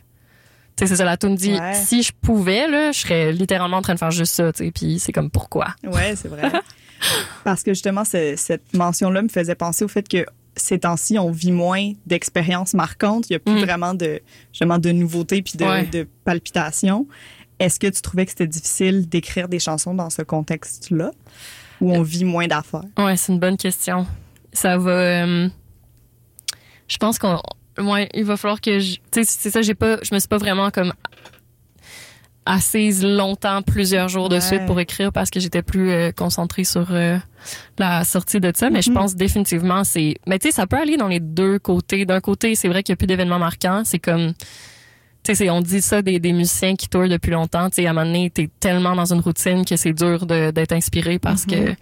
c'est 0.86 0.96
ça 0.96 1.04
la 1.04 1.16
tune 1.16 1.34
dit 1.34 1.54
Ouais. 1.54 1.74
si 1.74 2.02
je 2.02 2.12
pouvais 2.20 2.66
là 2.68 2.92
je 2.92 2.98
serais 3.00 3.32
littéralement 3.32 3.78
en 3.78 3.82
train 3.82 3.94
de 3.94 3.98
faire 3.98 4.10
juste 4.10 4.34
ça 4.34 4.52
tu 4.52 4.64
sais 4.64 4.70
puis 4.70 4.98
c'est 4.98 5.12
comme 5.12 5.30
pourquoi? 5.30 5.74
Ouais, 5.84 6.14
c'est 6.16 6.28
vrai. 6.28 6.50
Parce 7.44 7.62
que 7.64 7.72
justement, 7.72 8.04
ce- 8.04 8.34
cette 8.36 8.74
mention-là 8.74 9.22
me 9.22 9.28
faisait 9.28 9.56
penser 9.56 9.84
au 9.84 9.88
fait 9.88 10.08
que 10.08 10.24
ces 10.54 10.78
temps-ci, 10.78 11.18
on 11.18 11.30
vit 11.32 11.50
moins 11.50 11.92
d'expériences 12.06 12.74
marquantes. 12.74 13.28
Il 13.28 13.32
n'y 13.32 13.36
a 13.36 13.38
plus 13.40 13.54
Mm. 13.54 13.64
vraiment 13.64 13.94
de, 13.94 14.20
justement, 14.52 14.78
de 14.78 14.92
nouveautés 14.92 15.42
puis 15.42 15.54
de, 15.58 15.64
Ouais. 15.64 15.84
de 15.86 16.06
palpitations. 16.24 17.08
Est-ce 17.58 17.80
que 17.80 17.88
tu 17.88 18.02
trouvais 18.02 18.24
que 18.24 18.30
c'était 18.30 18.46
difficile 18.46 19.08
d'écrire 19.08 19.48
des 19.48 19.58
chansons 19.58 19.94
dans 19.94 20.10
ce 20.10 20.22
contexte-là? 20.22 21.10
Où 21.80 21.92
on 21.92 22.02
vit 22.02 22.24
moins 22.24 22.46
d'affaires? 22.46 22.84
Ouais, 22.96 23.16
c'est 23.16 23.32
une 23.32 23.40
bonne 23.40 23.56
question. 23.56 24.06
Ça 24.52 24.78
va. 24.78 24.90
euh, 24.90 25.48
je 26.86 26.96
pense 26.98 27.18
qu'on. 27.18 27.40
Ouais, 27.78 28.08
il 28.14 28.24
va 28.24 28.36
falloir 28.36 28.60
que 28.60 28.78
je. 28.78 28.94
Tu 28.96 29.00
sais, 29.12 29.24
c'est 29.24 29.50
ça, 29.50 29.62
j'ai 29.62 29.74
pas. 29.74 29.98
Je 30.02 30.14
me 30.14 30.18
suis 30.20 30.28
pas 30.28 30.38
vraiment 30.38 30.70
comme 30.70 30.92
assise 32.44 33.04
longtemps, 33.04 33.62
plusieurs 33.62 34.08
jours 34.08 34.28
de 34.28 34.34
Ouais. 34.36 34.40
suite 34.40 34.66
pour 34.66 34.80
écrire 34.80 35.12
parce 35.12 35.30
que 35.30 35.38
j'étais 35.38 35.62
plus 35.62 35.90
euh, 35.92 36.10
concentrée 36.10 36.64
sur 36.64 36.88
euh, 36.90 37.16
la 37.78 38.02
sortie 38.04 38.40
de 38.40 38.50
ça. 38.54 38.68
Mais 38.68 38.82
je 38.82 38.90
Mhm. 38.90 38.96
pense 38.96 39.14
définitivement 39.14 39.84
c'est. 39.84 40.16
Mais 40.26 40.38
tu 40.38 40.48
sais, 40.48 40.54
ça 40.54 40.66
peut 40.66 40.76
aller 40.76 40.96
dans 40.96 41.06
les 41.08 41.20
deux 41.20 41.58
côtés. 41.60 42.04
D'un 42.04 42.20
côté, 42.20 42.54
c'est 42.56 42.68
vrai 42.68 42.82
qu'il 42.82 42.92
y 42.92 42.94
a 42.94 42.96
plus 42.96 43.06
d'événements 43.06 43.38
marquants. 43.38 43.82
C'est 43.84 44.00
comme. 44.00 44.32
Tu 45.22 45.36
sais, 45.36 45.48
on 45.50 45.60
dit 45.60 45.80
ça 45.80 46.02
des, 46.02 46.18
des 46.18 46.32
musiciens 46.32 46.74
qui 46.74 46.88
tournent 46.88 47.08
depuis 47.08 47.30
longtemps. 47.30 47.70
Tu 47.70 47.76
sais, 47.76 47.86
à 47.86 47.90
un 47.90 47.92
moment 47.92 48.06
donné, 48.06 48.28
t'es 48.28 48.50
tellement 48.58 48.96
dans 48.96 49.12
une 49.12 49.20
routine 49.20 49.64
que 49.64 49.76
c'est 49.76 49.92
dur 49.92 50.26
de- 50.26 50.50
d'être 50.50 50.72
inspiré 50.72 51.20
parce 51.20 51.46
Mhm. 51.46 51.52
que 51.52 51.74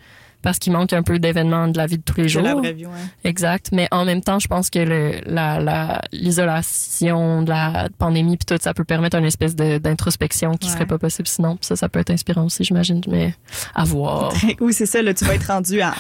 parce 0.43 0.59
qu'il 0.59 0.73
manque 0.73 0.93
un 0.93 1.03
peu 1.03 1.19
d'événements 1.19 1.69
de 1.69 1.77
la 1.77 1.87
vie 1.87 1.99
de 1.99 2.03
tous 2.03 2.17
les 2.21 2.29
jours. 2.29 2.43
la 2.43 2.55
vraie 2.55 2.73
vie, 2.73 2.87
ouais. 2.87 2.93
Exact. 3.25 3.71
Mais 3.73 3.89
en 3.91 4.05
même 4.05 4.21
temps, 4.23 4.39
je 4.39 4.49
pense 4.49 4.71
que 4.71 4.79
le, 4.79 5.21
la, 5.27 5.61
la, 5.61 6.01
l'isolation 6.13 7.43
de 7.43 7.49
la 7.51 7.89
pandémie 7.99 8.37
puis 8.37 8.47
tout, 8.47 8.61
ça 8.63 8.75
peut 8.75 8.85
permettre 8.85 9.17
une 9.19 9.25
espèce 9.25 9.55
d'introspection 9.57 10.55
qui 10.57 10.69
Ouais. 10.69 10.75
serait 10.75 10.87
pas 10.87 10.99
possible 10.99 11.29
sinon. 11.29 11.57
Puis 11.57 11.67
ça, 11.67 11.77
ça 11.77 11.89
peut 11.89 12.01
être 12.01 12.11
inspirant 12.11 12.45
aussi, 12.45 12.65
j'imagine. 12.65 13.01
Mais 13.09 13.35
à 13.75 13.85
voir. 13.85 14.33
Oui, 14.61 14.73
c'est 14.73 14.87
ça. 14.87 15.03
Là, 15.03 15.15
tu 15.15 15.25
vas 15.25 15.35
être 15.35 15.47
rendu 15.47 15.81
à, 15.81 15.95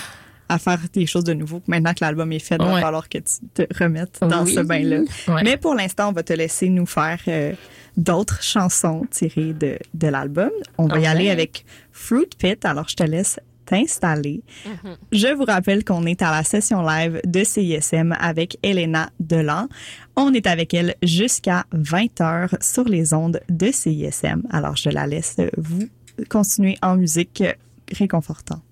à 0.48 0.58
faire 0.58 0.78
des 0.92 1.06
choses 1.06 1.24
de 1.24 1.32
nouveau. 1.32 1.62
Maintenant 1.66 1.92
que 1.92 1.98
l'album 2.04 2.30
est 2.32 2.38
fait, 2.38 2.56
il 2.58 2.64
va 2.64 2.80
falloir 2.80 3.08
que 3.08 3.18
tu 3.18 3.34
te 3.54 3.62
remettes 3.82 4.18
dans 4.22 4.44
Oui. 4.44 4.54
ce 4.54 4.60
bain-là. 4.60 5.00
Ouais. 5.28 5.42
Mais 5.44 5.56
pour 5.56 5.74
l'instant, 5.74 6.08
on 6.08 6.12
va 6.12 6.22
te 6.22 6.32
laisser 6.32 6.68
nous 6.68 6.86
faire 6.86 7.18
euh, 7.28 7.52
d'autres 7.96 8.42
chansons 8.42 9.06
tirées 9.10 9.52
de, 9.52 9.78
de 9.94 10.08
l'album. 10.08 10.50
On 10.78 10.86
va 10.86 10.98
y 10.98 11.06
aller 11.06 11.30
avec 11.30 11.64
Fruit 11.92 12.28
Pit. 12.38 12.64
Alors, 12.64 12.88
je 12.88 12.96
te 12.96 13.02
laisse 13.04 13.38
t'installer. 13.70 14.42
Mm-hmm. 14.66 14.96
Je 15.12 15.28
vous 15.28 15.44
rappelle 15.44 15.84
qu'on 15.84 16.04
est 16.04 16.22
à 16.22 16.32
la 16.32 16.42
session 16.42 16.82
live 16.82 17.20
de 17.24 17.44
CISM 17.44 18.16
avec 18.18 18.58
Elena 18.64 19.10
Delan. 19.20 19.68
On 20.16 20.34
est 20.34 20.48
avec 20.48 20.74
elle 20.74 20.96
jusqu'à 21.04 21.64
20h 21.72 22.62
sur 22.62 22.84
les 22.84 23.14
ondes 23.14 23.40
de 23.48 23.70
CISM. 23.70 24.42
Alors, 24.50 24.76
je 24.76 24.90
la 24.90 25.06
laisse 25.06 25.36
vous 25.56 25.88
continuer 26.28 26.76
en 26.82 26.96
musique 26.96 27.44
réconfortante. 27.92 28.62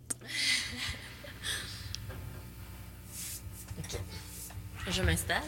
Je 4.91 5.03
m'installe. 5.03 5.43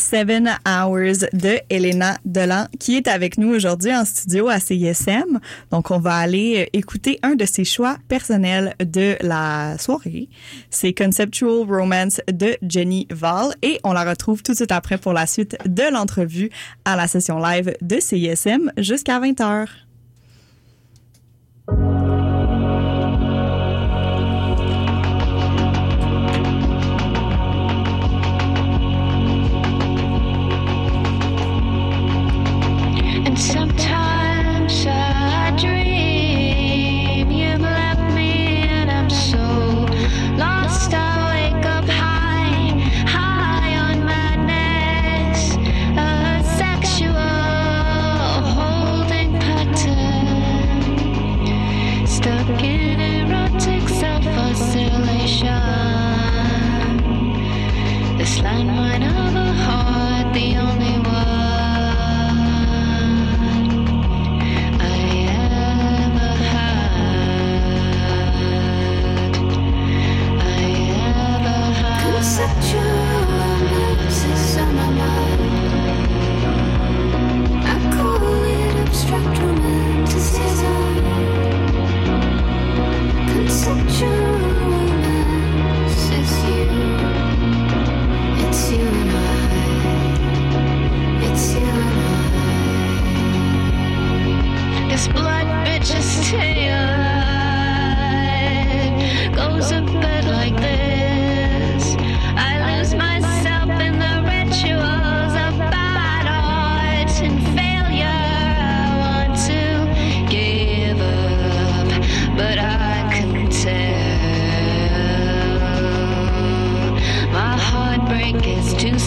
Seven 0.00 0.58
Hours 0.66 1.26
de 1.34 1.58
Elena 1.68 2.16
Delan, 2.24 2.66
qui 2.78 2.96
est 2.96 3.06
avec 3.06 3.36
nous 3.36 3.54
aujourd'hui 3.54 3.94
en 3.94 4.04
studio 4.04 4.48
à 4.48 4.58
CISM. 4.58 5.38
Donc, 5.70 5.90
on 5.90 5.98
va 5.98 6.14
aller 6.14 6.62
euh, 6.62 6.70
écouter 6.72 7.18
un 7.22 7.34
de 7.34 7.44
ses 7.44 7.64
choix 7.64 7.98
personnels 8.08 8.74
de 8.80 9.16
la 9.20 9.76
soirée. 9.78 10.28
C'est 10.70 10.94
Conceptual 10.94 11.66
Romance 11.68 12.20
de 12.32 12.56
Jenny 12.66 13.06
Val 13.10 13.54
et 13.62 13.78
on 13.84 13.92
la 13.92 14.04
retrouve 14.04 14.42
tout 14.42 14.52
de 14.52 14.56
suite 14.56 14.72
après 14.72 14.96
pour 14.96 15.12
la 15.12 15.26
suite 15.26 15.58
de 15.66 15.92
l'entrevue 15.92 16.50
à 16.84 16.96
la 16.96 17.06
session 17.06 17.38
live 17.38 17.74
de 17.82 18.00
CISM 18.00 18.72
jusqu'à 18.78 19.20
20h. 19.20 19.66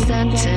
presented. 0.05 0.52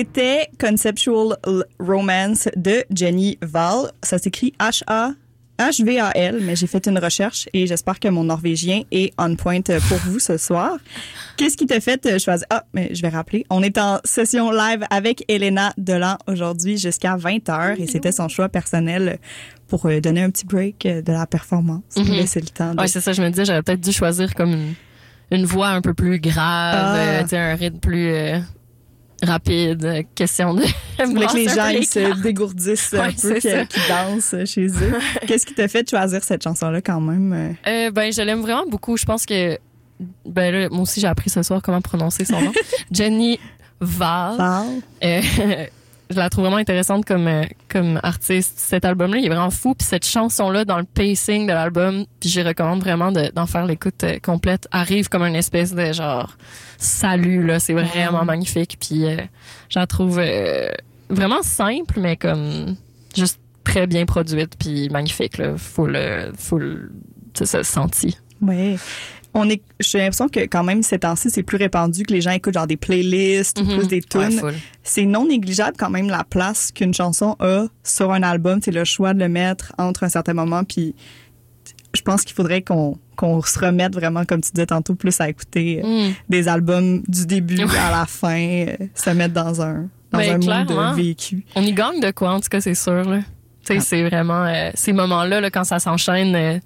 C'était 0.00 0.48
Conceptual 0.58 1.36
Romance 1.78 2.48
de 2.56 2.84
Jenny 2.90 3.36
Val. 3.42 3.90
Ça 4.02 4.16
s'écrit 4.16 4.54
H-A. 4.58 5.10
H-V-A-L, 5.58 6.38
mais 6.40 6.56
j'ai 6.56 6.66
fait 6.66 6.86
une 6.86 6.98
recherche 6.98 7.46
et 7.52 7.66
j'espère 7.66 8.00
que 8.00 8.08
mon 8.08 8.24
norvégien 8.24 8.80
est 8.92 9.12
on 9.18 9.36
point 9.36 9.60
pour 9.60 9.98
vous 10.06 10.18
ce 10.18 10.38
soir. 10.38 10.78
Qu'est-ce 11.36 11.54
qui 11.58 11.66
t'a 11.66 11.80
fait 11.80 12.00
choisir? 12.18 12.46
Ah, 12.48 12.64
mais 12.72 12.94
je 12.94 13.02
vais 13.02 13.10
rappeler. 13.10 13.44
On 13.50 13.62
est 13.62 13.76
en 13.76 14.00
session 14.02 14.50
live 14.50 14.86
avec 14.88 15.22
Elena 15.28 15.74
Delan 15.76 16.16
aujourd'hui 16.26 16.78
jusqu'à 16.78 17.16
20h 17.18 17.78
et 17.78 17.86
c'était 17.86 18.10
son 18.12 18.28
choix 18.28 18.48
personnel 18.48 19.18
pour 19.68 19.84
euh, 19.84 20.00
donner 20.00 20.22
un 20.22 20.30
petit 20.30 20.46
break 20.46 20.86
euh, 20.86 21.02
de 21.02 21.12
la 21.12 21.26
performance. 21.26 21.82
Mhm. 21.98 22.06
Laisser 22.06 22.40
le 22.40 22.46
temps 22.46 22.74
de 22.74 22.80
Ouais, 22.80 22.88
c'est 22.88 23.02
ça, 23.02 23.12
je 23.12 23.20
me 23.20 23.28
disais, 23.28 23.44
j'aurais 23.44 23.62
peut-être 23.62 23.82
dû 23.82 23.92
choisir 23.92 24.34
comme 24.34 24.52
une, 24.52 24.74
une 25.30 25.44
voix 25.44 25.68
un 25.68 25.82
peu 25.82 25.92
plus 25.92 26.18
grave, 26.20 26.74
Ah. 26.74 26.96
euh, 26.96 27.52
un 27.52 27.54
rythme 27.54 27.80
plus 27.80 28.08
euh, 28.08 28.38
rapide, 29.22 30.06
question 30.14 30.54
de. 30.54 30.62
Tu 30.98 31.06
voulais 31.06 31.26
que 31.26 31.36
les 31.36 31.48
gens 31.48 31.68
ils 31.68 31.86
se 31.86 32.20
dégourdissent 32.22 32.94
un 32.94 33.10
peu, 33.10 33.38
qu'ils 33.38 33.66
qu'ils 33.68 33.88
dansent 33.88 34.34
chez 34.44 34.66
eux. 34.66 34.98
Qu'est-ce 35.26 35.46
qui 35.46 35.54
t'a 35.54 35.66
fait 35.66 35.88
choisir 35.88 36.22
cette 36.22 36.42
chanson-là 36.42 36.82
quand 36.82 37.00
même? 37.00 37.56
Euh, 37.66 37.90
ben, 37.90 38.12
je 38.12 38.20
l'aime 38.20 38.42
vraiment 38.42 38.66
beaucoup. 38.66 38.98
Je 38.98 39.06
pense 39.06 39.24
que, 39.24 39.58
ben 40.26 40.52
là, 40.52 40.68
moi 40.70 40.82
aussi, 40.82 41.00
j'ai 41.00 41.06
appris 41.06 41.30
ce 41.30 41.42
soir 41.42 41.62
comment 41.62 41.80
prononcer 41.80 42.24
son 42.24 42.40
nom. 42.40 42.52
Jenny 42.92 43.40
Val. 43.80 44.36
Val? 44.36 44.66
Euh, 45.02 45.66
je 46.10 46.16
la 46.16 46.28
trouve 46.28 46.44
vraiment 46.44 46.56
intéressante 46.58 47.04
comme 47.04 47.26
euh, 47.28 47.44
comme 47.68 48.00
artiste. 48.02 48.58
Cet 48.58 48.84
album-là, 48.84 49.18
il 49.18 49.24
est 49.26 49.28
vraiment 49.28 49.50
fou. 49.50 49.74
Puis 49.74 49.86
cette 49.86 50.04
chanson-là, 50.04 50.64
dans 50.64 50.78
le 50.78 50.84
pacing 50.84 51.46
de 51.46 51.52
l'album, 51.52 52.04
puis 52.18 52.28
je 52.28 52.40
recommande 52.40 52.80
vraiment 52.80 53.12
de- 53.12 53.30
d'en 53.34 53.46
faire 53.46 53.64
l'écoute 53.66 54.02
euh, 54.04 54.18
complète. 54.22 54.66
Arrive 54.72 55.08
comme 55.08 55.22
une 55.22 55.36
espèce 55.36 55.74
de 55.74 55.92
genre 55.92 56.36
salut 56.78 57.46
là. 57.46 57.60
C'est 57.60 57.74
vraiment 57.74 58.24
magnifique. 58.24 58.76
Puis 58.80 59.06
euh, 59.06 59.16
je 59.68 59.78
la 59.78 59.86
trouve 59.86 60.18
euh, 60.20 60.70
vraiment 61.08 61.42
simple, 61.42 62.00
mais 62.00 62.16
comme 62.16 62.76
juste 63.16 63.38
très 63.64 63.86
bien 63.86 64.04
produite 64.04 64.54
puis 64.58 64.88
magnifique 64.90 65.38
là. 65.38 65.56
Full, 65.56 65.96
full, 66.36 66.90
c'est 67.34 67.46
ça, 67.46 67.62
senti. 67.62 68.18
Oui. 68.42 68.76
On 69.34 69.48
est, 69.48 69.62
j'ai 69.78 69.98
l'impression 69.98 70.28
que 70.28 70.40
quand 70.40 70.64
même 70.64 70.82
ces 70.82 70.98
temps-ci, 70.98 71.30
c'est 71.30 71.42
plus 71.44 71.56
répandu 71.56 72.02
que 72.02 72.12
les 72.12 72.20
gens 72.20 72.32
écoutent 72.32 72.54
genre 72.54 72.66
des 72.66 72.76
playlists 72.76 73.60
ou 73.60 73.64
plus 73.64 73.86
des 73.86 74.00
tunes. 74.02 74.40
Ouais, 74.42 74.54
c'est 74.82 75.04
non 75.04 75.26
négligeable 75.26 75.76
quand 75.78 75.90
même 75.90 76.08
la 76.08 76.24
place 76.24 76.72
qu'une 76.72 76.92
chanson 76.94 77.36
a 77.38 77.66
sur 77.84 78.12
un 78.12 78.22
album. 78.24 78.58
C'est 78.62 78.72
le 78.72 78.84
choix 78.84 79.14
de 79.14 79.20
le 79.20 79.28
mettre 79.28 79.72
entre 79.78 80.02
un 80.02 80.08
certain 80.08 80.34
moment. 80.34 80.64
Puis 80.64 80.94
je 81.94 82.02
pense 82.02 82.22
qu'il 82.22 82.34
faudrait 82.34 82.62
qu'on 82.62 82.98
se 83.42 83.58
remette 83.58 83.94
vraiment, 83.94 84.24
comme 84.24 84.40
tu 84.40 84.50
disais 84.52 84.66
tantôt, 84.66 84.94
plus 84.94 85.20
à 85.20 85.28
écouter 85.28 85.80
euh, 85.84 86.08
Mm. 86.08 86.12
des 86.28 86.48
albums 86.48 87.02
du 87.06 87.26
début 87.26 87.60
à 87.62 87.90
la 87.90 88.06
fin, 88.06 88.36
euh, 88.66 88.76
se 88.94 89.10
mettre 89.10 89.34
dans 89.34 89.60
un 89.62 89.88
dans 90.12 90.18
Ben, 90.18 90.42
un 90.42 90.64
monde 90.64 90.96
vécu. 90.96 91.44
On 91.54 91.62
y 91.62 91.72
gagne 91.72 92.00
de 92.00 92.10
quoi, 92.10 92.32
en 92.32 92.40
tout 92.40 92.48
cas, 92.48 92.60
c'est 92.60 92.74
sûr. 92.74 93.04
Là. 93.04 93.20
Ah. 93.68 93.78
c'est 93.78 94.02
vraiment 94.02 94.44
euh, 94.44 94.70
ces 94.74 94.92
moments-là, 94.92 95.40
là, 95.40 95.50
quand 95.50 95.62
ça 95.62 95.78
s'enchaîne. 95.78 96.34
euh, 96.34 96.58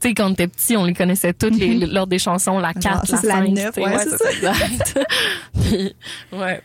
tu 0.00 0.08
sais, 0.08 0.14
quand 0.14 0.32
t'es 0.34 0.46
petit, 0.48 0.76
on 0.76 0.84
les 0.84 0.94
connaissait 0.94 1.32
toutes, 1.32 1.56
les, 1.58 1.74
lors 1.86 2.06
des 2.06 2.18
chansons, 2.18 2.58
la 2.58 2.72
4, 2.72 3.06
ça, 3.06 3.16
la 3.16 3.20
c'est 3.20 3.26
la 3.26 3.34
5. 3.34 3.48
neuf, 3.48 3.74
tu 3.74 3.82
sais, 3.82 3.88
ouais, 3.88 3.98
c'est 3.98 4.16
ça. 4.16 4.30
exact. 4.30 4.98
Puis, 5.62 5.94
ouais. 6.32 6.60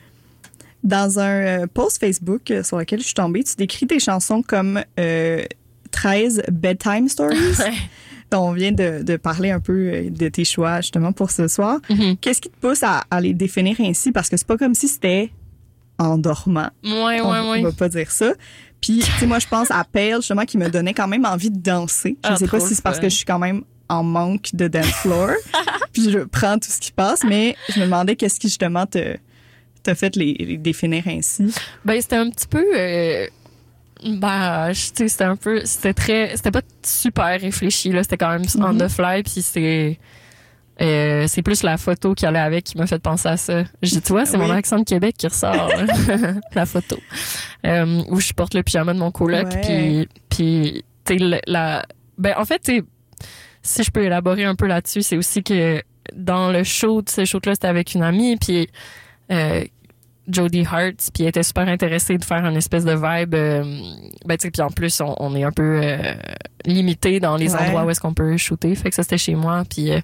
Dans 0.84 1.20
un 1.20 1.64
euh, 1.64 1.68
post 1.68 2.00
Facebook 2.00 2.52
euh, 2.52 2.64
sur 2.64 2.78
lequel 2.78 3.00
je 3.00 3.06
suis 3.06 3.14
tombée, 3.14 3.44
tu 3.44 3.56
décris 3.56 3.88
tes 3.88 4.00
chansons 4.00 4.42
comme 4.42 4.82
euh, 5.00 5.44
13 5.92 6.44
bedtime 6.52 7.10
stories. 7.10 7.36
Ouais. 7.60 7.74
dont 8.32 8.50
on 8.50 8.52
vient 8.54 8.72
de, 8.72 9.04
de 9.04 9.18
parler 9.18 9.52
un 9.52 9.60
peu 9.60 9.74
euh, 9.94 10.10
de 10.10 10.30
tes 10.30 10.46
choix 10.46 10.82
justement 10.82 11.12
pour 11.12 11.32
ce 11.32 11.48
soir. 11.48 11.80
Mhm. 11.90 12.18
Qu'est-ce 12.18 12.42
qui 12.42 12.50
te 12.50 12.58
pousse 12.60 12.84
à, 12.84 13.04
à 13.12 13.22
les 13.22 13.34
définir 13.34 13.76
ainsi? 13.80 14.12
Parce 14.12 14.30
que 14.30 14.38
c'est 14.38 14.48
pas 14.48 14.58
comme 14.58 14.74
si 14.76 14.88
c'était 14.88 15.32
en 15.98 16.18
dormant. 16.18 16.70
Ouais, 16.84 16.92
on, 17.22 17.32
ouais, 17.32 17.40
on 17.40 17.52
ouais. 17.52 17.62
va 17.62 17.72
pas 17.72 17.90
dire 17.90 18.12
ça. 18.12 18.34
Puis, 18.82 19.00
tu 19.00 19.12
sais, 19.20 19.26
moi, 19.26 19.40
je 19.40 19.48
pense 19.48 19.72
à 19.72 19.84
Pale, 19.84 20.18
justement, 20.18 20.46
qui 20.46 20.58
me 20.58 20.70
donnait 20.70 20.94
quand 20.94 21.08
même 21.08 21.26
envie 21.26 21.50
de 21.50 21.60
danser. 21.60 22.18
Je 22.24 22.30
Ah, 22.30 22.36
sais 22.36 22.48
pas 22.48 22.60
si 22.60 22.76
c'est 22.76 22.84
parce 22.84 23.00
que 23.00 23.10
je 23.10 23.16
suis 23.16 23.26
quand 23.26 23.40
même 23.40 23.64
en 23.90 24.04
manque 24.04 24.50
de 24.54 24.68
dance 24.68 24.86
floor. 25.02 25.30
puis 25.94 26.12
je 26.12 26.20
prends 26.20 26.58
tout 26.60 26.70
ce 26.70 26.80
qui 26.80 26.92
passe, 26.92 27.24
mais 27.24 27.56
je 27.74 27.80
me 27.80 27.86
demandais 27.86 28.16
qu'est-ce 28.16 28.40
qui, 28.40 28.48
justement, 28.48 28.86
te 28.86 29.18
t'a 29.84 29.94
fait 29.96 30.16
les, 30.16 30.34
les 30.34 30.58
définir 30.58 31.04
ainsi. 31.08 31.54
Ben, 31.84 32.00
c'était 32.02 32.16
un 32.16 32.30
petit 32.32 32.48
peu. 32.48 32.64
euh, 32.76 33.28
Ben, 34.04 34.74
je- 34.74 34.90
tu 34.90 34.92
sais, 34.98 35.08
c'était 35.08 35.24
un 35.24 35.36
peu, 35.36 35.62
c'était 35.66 35.94
très, 35.94 36.36
c'était 36.36 36.52
pas 36.52 36.62
super 36.84 37.40
réfléchi 37.40 37.92
là. 37.92 38.04
C'était 38.04 38.18
quand 38.18 38.30
même 38.30 38.44
on 38.60 38.74
Mhm. 38.74 38.80
the 38.80 38.88
fly, 38.90 39.24
puis 39.24 39.42
c'est, 39.42 39.98
euh, 40.82 41.26
c'est 41.28 41.42
plus 41.42 41.64
la 41.64 41.78
photo 41.78 42.14
qui 42.14 42.26
allait 42.26 42.40
avec 42.40 42.66
qui 42.66 42.78
m'a 42.78 42.86
fait 42.88 43.00
penser 43.02 43.30
à 43.30 43.38
ça. 43.38 43.64
J'ai, 43.82 44.02
tu 44.02 44.12
vois, 44.12 44.26
c'est 44.26 44.38
mon 44.38 44.46
Oui. 44.50 44.56
accent 44.58 44.78
de 44.80 44.84
Québec 44.84 45.16
qui 45.18 45.28
ressort, 45.28 45.70
la 46.54 46.66
photo, 46.66 46.98
euh, 47.66 48.04
où 48.10 48.20
je 48.20 48.34
porte 48.34 48.54
le 48.54 48.64
pyjama 48.64 48.94
de 48.94 49.00
mon 49.00 49.12
coloc, 49.12 49.48
puis, 49.62 50.08
puis, 50.30 50.84
la, 51.48 51.86
ben 52.18 52.34
en 52.38 52.46
fait, 52.46 52.70
si 53.62 53.84
je 53.84 53.92
peux 53.92 54.04
élaborer 54.04 54.44
un 54.44 54.56
peu 54.56 54.68
là-dessus, 54.68 55.02
c'est 55.02 55.18
aussi 55.18 55.44
que 55.44 55.82
dans 56.16 56.52
le 56.52 56.64
show, 56.64 57.02
ce 57.08 57.26
show-là, 57.26 57.54
c'était 57.56 57.68
avec 57.68 57.94
une 57.96 58.04
amie, 58.04 58.36
puis 58.38 58.68
euh, 59.32 59.64
Jodie 60.28 60.66
Hart, 60.72 60.96
puis 61.14 61.24
elle 61.24 61.30
était 61.30 61.44
super 61.44 61.68
intéressée 61.68 62.18
de 62.18 62.26
faire 62.26 62.46
une 62.46 62.58
espèce 62.58 62.84
de 62.84 62.94
vibe. 62.94 63.34
euh, 63.36 63.64
ben, 64.26 64.38
tu 64.38 64.44
sais, 64.48 64.52
puis 64.52 64.62
en 64.62 64.70
plus, 64.70 65.00
on, 65.02 65.16
on 65.20 65.36
est 65.36 65.44
un 65.44 65.52
peu 65.52 65.80
euh, 65.84 66.14
limité 66.66 67.20
dans 67.20 67.38
les 67.38 67.54
Ouais. 67.56 67.62
endroits 67.62 67.86
où 67.86 67.90
est-ce 67.92 68.00
qu'on 68.02 68.14
peut 68.14 68.36
shooter. 68.38 68.74
Fait 68.76 68.90
que 68.90 68.96
ça, 68.96 69.04
c'était 69.04 69.18
chez 69.18 69.36
moi, 69.36 69.64
puis... 69.70 69.92
euh, 69.92 70.00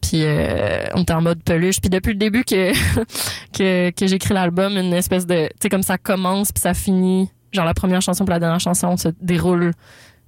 puis 0.00 0.22
euh, 0.24 0.86
on 0.94 1.02
était 1.02 1.12
en 1.12 1.22
mode 1.22 1.42
peluche. 1.42 1.80
Puis 1.80 1.90
depuis 1.90 2.10
le 2.12 2.18
début 2.18 2.44
que 2.44 2.72
que, 3.56 3.90
que 3.90 4.06
j'écris 4.06 4.34
l'album, 4.34 4.76
une 4.76 4.92
espèce 4.94 5.26
de... 5.26 5.46
Tu 5.48 5.52
sais, 5.62 5.68
comme 5.68 5.82
ça 5.82 5.98
commence, 5.98 6.52
puis 6.52 6.60
ça 6.60 6.74
finit. 6.74 7.28
Genre 7.52 7.64
la 7.64 7.74
première 7.74 8.00
chanson 8.00 8.24
puis 8.24 8.32
la 8.32 8.38
dernière 8.38 8.60
chanson 8.60 8.96
se 8.96 9.08
déroule 9.20 9.72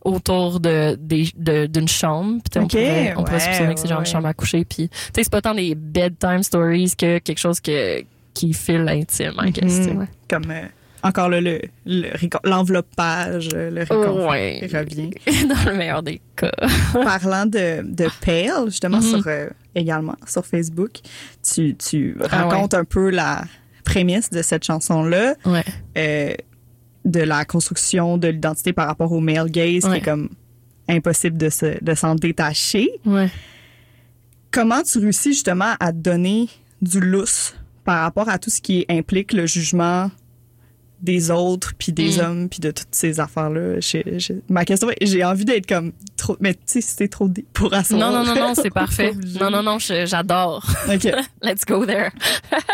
autour 0.04 0.58
de 0.58 0.96
des- 1.00 1.30
de- 1.36 1.66
d'une 1.66 1.86
chambre. 1.86 2.40
Puis 2.50 2.58
on 2.60 2.64
Ok, 2.64 2.70
pourrait, 2.70 3.14
on 3.16 3.22
ouais, 3.24 3.38
soupçonner 3.40 3.74
que 3.74 3.80
c'est 3.80 3.86
genre 3.88 3.98
une 4.00 4.04
ouais. 4.06 4.10
chambre 4.10 4.26
à 4.26 4.34
coucher. 4.34 4.64
Puis 4.64 4.88
tu 4.88 4.96
sais, 5.14 5.22
c'est 5.22 5.30
pas 5.30 5.40
tant 5.40 5.54
des 5.54 5.74
bedtime 5.76 6.42
stories 6.42 6.94
que 6.98 7.18
quelque 7.18 7.38
chose 7.38 7.60
que 7.60 8.02
qui 8.34 8.52
file 8.54 8.78
l'intime, 8.84 9.34
I 9.40 9.50
guess, 9.52 9.76
tu 9.76 9.84
sais, 9.84 9.90
Mhm. 9.92 9.98
ouais. 10.00 10.06
Comme 10.28 10.50
euh, 10.50 10.62
encore 11.02 11.28
là, 11.28 11.40
le, 11.40 11.60
le 11.86 12.08
l'enveloppage, 12.44 13.48
euh, 13.54 13.70
le 13.70 13.80
réconfort 13.80 14.28
Ouais. 14.30 14.60
revient. 14.72 15.10
Dans 15.48 15.70
le 15.70 15.76
meilleur 15.76 16.02
des 16.02 16.20
cas. 16.36 16.50
Parlant 16.92 17.46
de, 17.46 17.82
de 17.82 18.08
Pale, 18.24 18.66
justement, 18.66 18.98
Mhm. 18.98 19.02
sur, 19.02 19.22
euh, 19.26 19.48
également 19.74 20.16
sur 20.26 20.44
Facebook, 20.46 20.92
tu, 21.42 21.74
tu 21.76 22.16
Ah 22.30 22.44
racontes 22.44 22.74
un 22.74 22.84
peu 22.84 23.10
la 23.10 23.42
prémisse 23.84 24.30
de 24.30 24.42
cette 24.42 24.64
chanson-là, 24.64 25.34
Ouais. 25.44 25.64
euh, 25.98 26.34
de 27.04 27.20
la 27.20 27.44
construction 27.44 28.16
de 28.16 28.28
l'identité 28.28 28.72
par 28.72 28.86
rapport 28.86 29.10
au 29.10 29.18
male 29.20 29.50
gaze, 29.50 29.82
qui 29.84 29.96
est 29.96 30.00
comme 30.04 30.28
impossible 30.88 31.36
de 31.36 31.48
se- 31.48 31.82
de 31.82 31.94
s'en 31.94 32.14
détacher. 32.14 32.88
Comment 34.50 34.82
tu 34.82 34.98
réussis 34.98 35.32
justement 35.32 35.74
à 35.80 35.92
donner 35.92 36.48
du 36.82 37.00
lousse 37.00 37.54
par 37.84 38.02
rapport 38.02 38.28
à 38.28 38.38
tout 38.38 38.50
ce 38.50 38.60
qui 38.60 38.84
implique 38.88 39.32
le 39.32 39.46
jugement 39.46 40.10
des 41.02 41.30
autres, 41.30 41.72
puis 41.78 41.92
des 41.92 42.18
Mm. 42.18 42.20
hommes, 42.20 42.48
puis 42.48 42.60
de 42.60 42.70
toutes 42.70 42.94
ces 42.94 43.18
affaires-là? 43.20 43.80
Ma 44.48 44.64
question 44.64 44.88
est, 44.90 45.04
j'ai 45.06 45.24
envie 45.24 45.44
d'être 45.44 45.66
comme 45.66 45.92
trop... 46.16 46.36
Mais 46.40 46.54
tu 46.54 46.60
sais, 46.66 46.80
c'est 46.80 47.08
trop 47.08 47.28
deep 47.28 47.46
pour 47.52 47.74
asseoir. 47.74 47.98
Non, 48.00 48.24
non, 48.24 48.24
non, 48.34 48.40
non, 48.48 48.54
c'est 48.54 48.70
parfait. 48.74 49.12
Non, 49.40 49.50
non, 49.50 49.62
non, 49.62 49.78
j'adore. 49.78 50.64
OK. 50.88 51.04
Let's 51.42 51.64
go 51.66 51.84
there. 51.84 52.10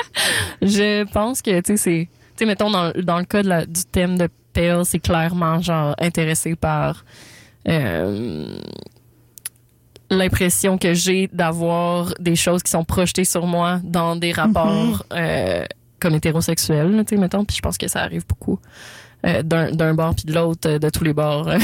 je 0.62 1.04
pense 1.12 1.40
que, 1.42 1.60
tu 1.60 1.72
sais, 1.72 1.76
c'est. 1.76 2.08
Tu 2.36 2.44
sais, 2.44 2.46
mettons, 2.46 2.70
dans, 2.70 2.92
dans 2.92 3.18
le 3.18 3.24
cas 3.24 3.42
de 3.42 3.48
la- 3.48 3.66
du 3.66 3.84
thème 3.90 4.16
de 4.18 4.28
Pale, 4.52 4.84
c'est 4.84 4.98
clairement, 5.00 5.60
genre, 5.60 5.94
intéressé 5.98 6.54
par. 6.54 7.04
euh, 7.66 8.46
l'impression 10.10 10.78
que 10.78 10.94
j'ai 10.94 11.28
d'avoir 11.32 12.14
des 12.18 12.34
choses 12.36 12.62
qui 12.62 12.70
sont 12.70 12.84
projetées 12.84 13.26
sur 13.26 13.46
moi 13.46 13.80
dans 13.84 14.16
des 14.16 14.32
rapports 14.32 15.04
euh, 15.12 15.64
comme 16.00 16.14
hétérosexuels, 16.14 16.90
là, 16.96 17.04
tu 17.04 17.14
sais, 17.14 17.20
mettons. 17.20 17.44
Puis 17.44 17.56
je 17.56 17.62
pense 17.62 17.78
que 17.78 17.88
ça 17.88 18.02
arrive 18.02 18.26
beaucoup 18.26 18.58
euh, 19.26 19.42
d'un 19.42 19.70
d'un 19.72 19.94
bord 19.94 20.14
puis 20.14 20.24
de 20.26 20.32
l'autre, 20.34 20.68
euh, 20.68 20.78
de 20.78 20.90
tous 20.90 21.04
les 21.04 21.12
bords. 21.12 21.48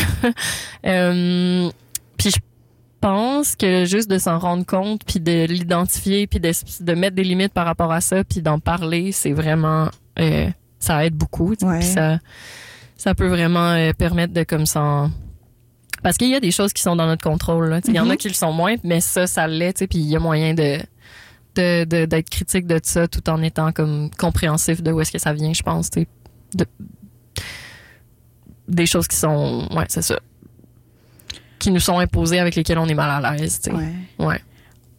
Euh, 0.87 1.70
puis 2.18 2.31
je 2.31 2.38
pense 3.01 3.57
que 3.57 3.85
juste 3.85 4.11
de 4.11 4.18
s'en 4.18 4.38
rendre 4.38 4.64
compte, 4.66 5.03
puis 5.07 5.20
de 5.20 5.44
l'identifier, 5.47 6.27
puis 6.27 6.40
de, 6.40 6.51
de 6.81 6.94
mettre 6.94 7.16
des 7.16 7.25
limites 7.25 7.53
par 7.53 7.66
rapport 7.66 7.92
à 7.92 8.01
ça, 8.01 8.25
puis 8.25 8.42
d'en 8.42 8.59
parler, 8.59 9.12
c'est 9.12 9.33
vraiment... 9.33 9.88
euh, 10.18 10.49
ça 10.79 11.05
aide 11.07 11.14
beaucoup. 11.14 11.55
tu 11.57 11.61
sais, 11.64 11.66
Ouais. 11.66 11.79
Puis 11.79 11.88
ça, 11.88 12.18
ça 12.97 13.14
peut 13.14 13.29
vraiment 13.29 13.77
permettre 13.97 14.33
de 14.35 14.42
comme 14.42 14.66
s'en... 14.66 15.11
Parce 16.03 16.18
qu'il 16.18 16.29
y 16.29 16.35
a 16.35 16.40
des 16.40 16.51
choses 16.51 16.75
qui 16.75 16.83
sont 16.83 16.97
dans 16.97 17.07
notre 17.07 17.25
contrôle. 17.25 17.81
Il 17.88 17.94
y 17.94 17.99
en 18.01 18.05
a 18.11 18.12
Mhm. 18.12 18.16
qui 18.18 18.29
le 18.29 18.35
sont 18.35 18.53
moins, 18.53 18.75
mais 18.85 19.01
ça, 19.01 19.27
ça 19.27 19.47
l'est. 19.49 19.73
tu 19.73 19.79
sais, 19.81 19.87
Puis 19.87 19.99
il 19.99 20.07
y 20.09 20.16
a 20.16 20.18
moyen 20.18 20.53
de 20.53 20.79
de- 21.57 21.85
de- 21.85 22.05
d'être 22.07 22.29
critique 22.31 22.67
de 22.67 22.79
ça 22.83 23.07
tout 23.09 23.29
en 23.31 23.43
étant 23.43 23.73
comme 23.73 24.11
compréhensif 24.19 24.83
de 24.83 24.92
où 24.92 25.00
est-ce 25.00 25.13
que 25.13 25.19
ça 25.19 25.33
vient, 25.33 25.52
je 25.52 25.63
pense. 25.63 25.90
de- 25.90 26.07
des 28.69 28.87
choses 28.87 29.07
qui 29.09 29.17
sont... 29.17 29.69
Ouais, 29.75 29.85
c'est 29.88 30.02
ça. 30.02 30.19
Qui 31.59 31.71
nous 31.71 31.81
sont 31.81 31.98
imposées 31.98 32.38
avec 32.38 32.55
lesquelles 32.57 32.79
on 32.79 32.87
est 32.87 32.94
mal 32.94 33.25
à 33.25 33.37
l'aise. 33.37 33.61
Ouais. 33.73 34.25
Ouais. 34.25 34.40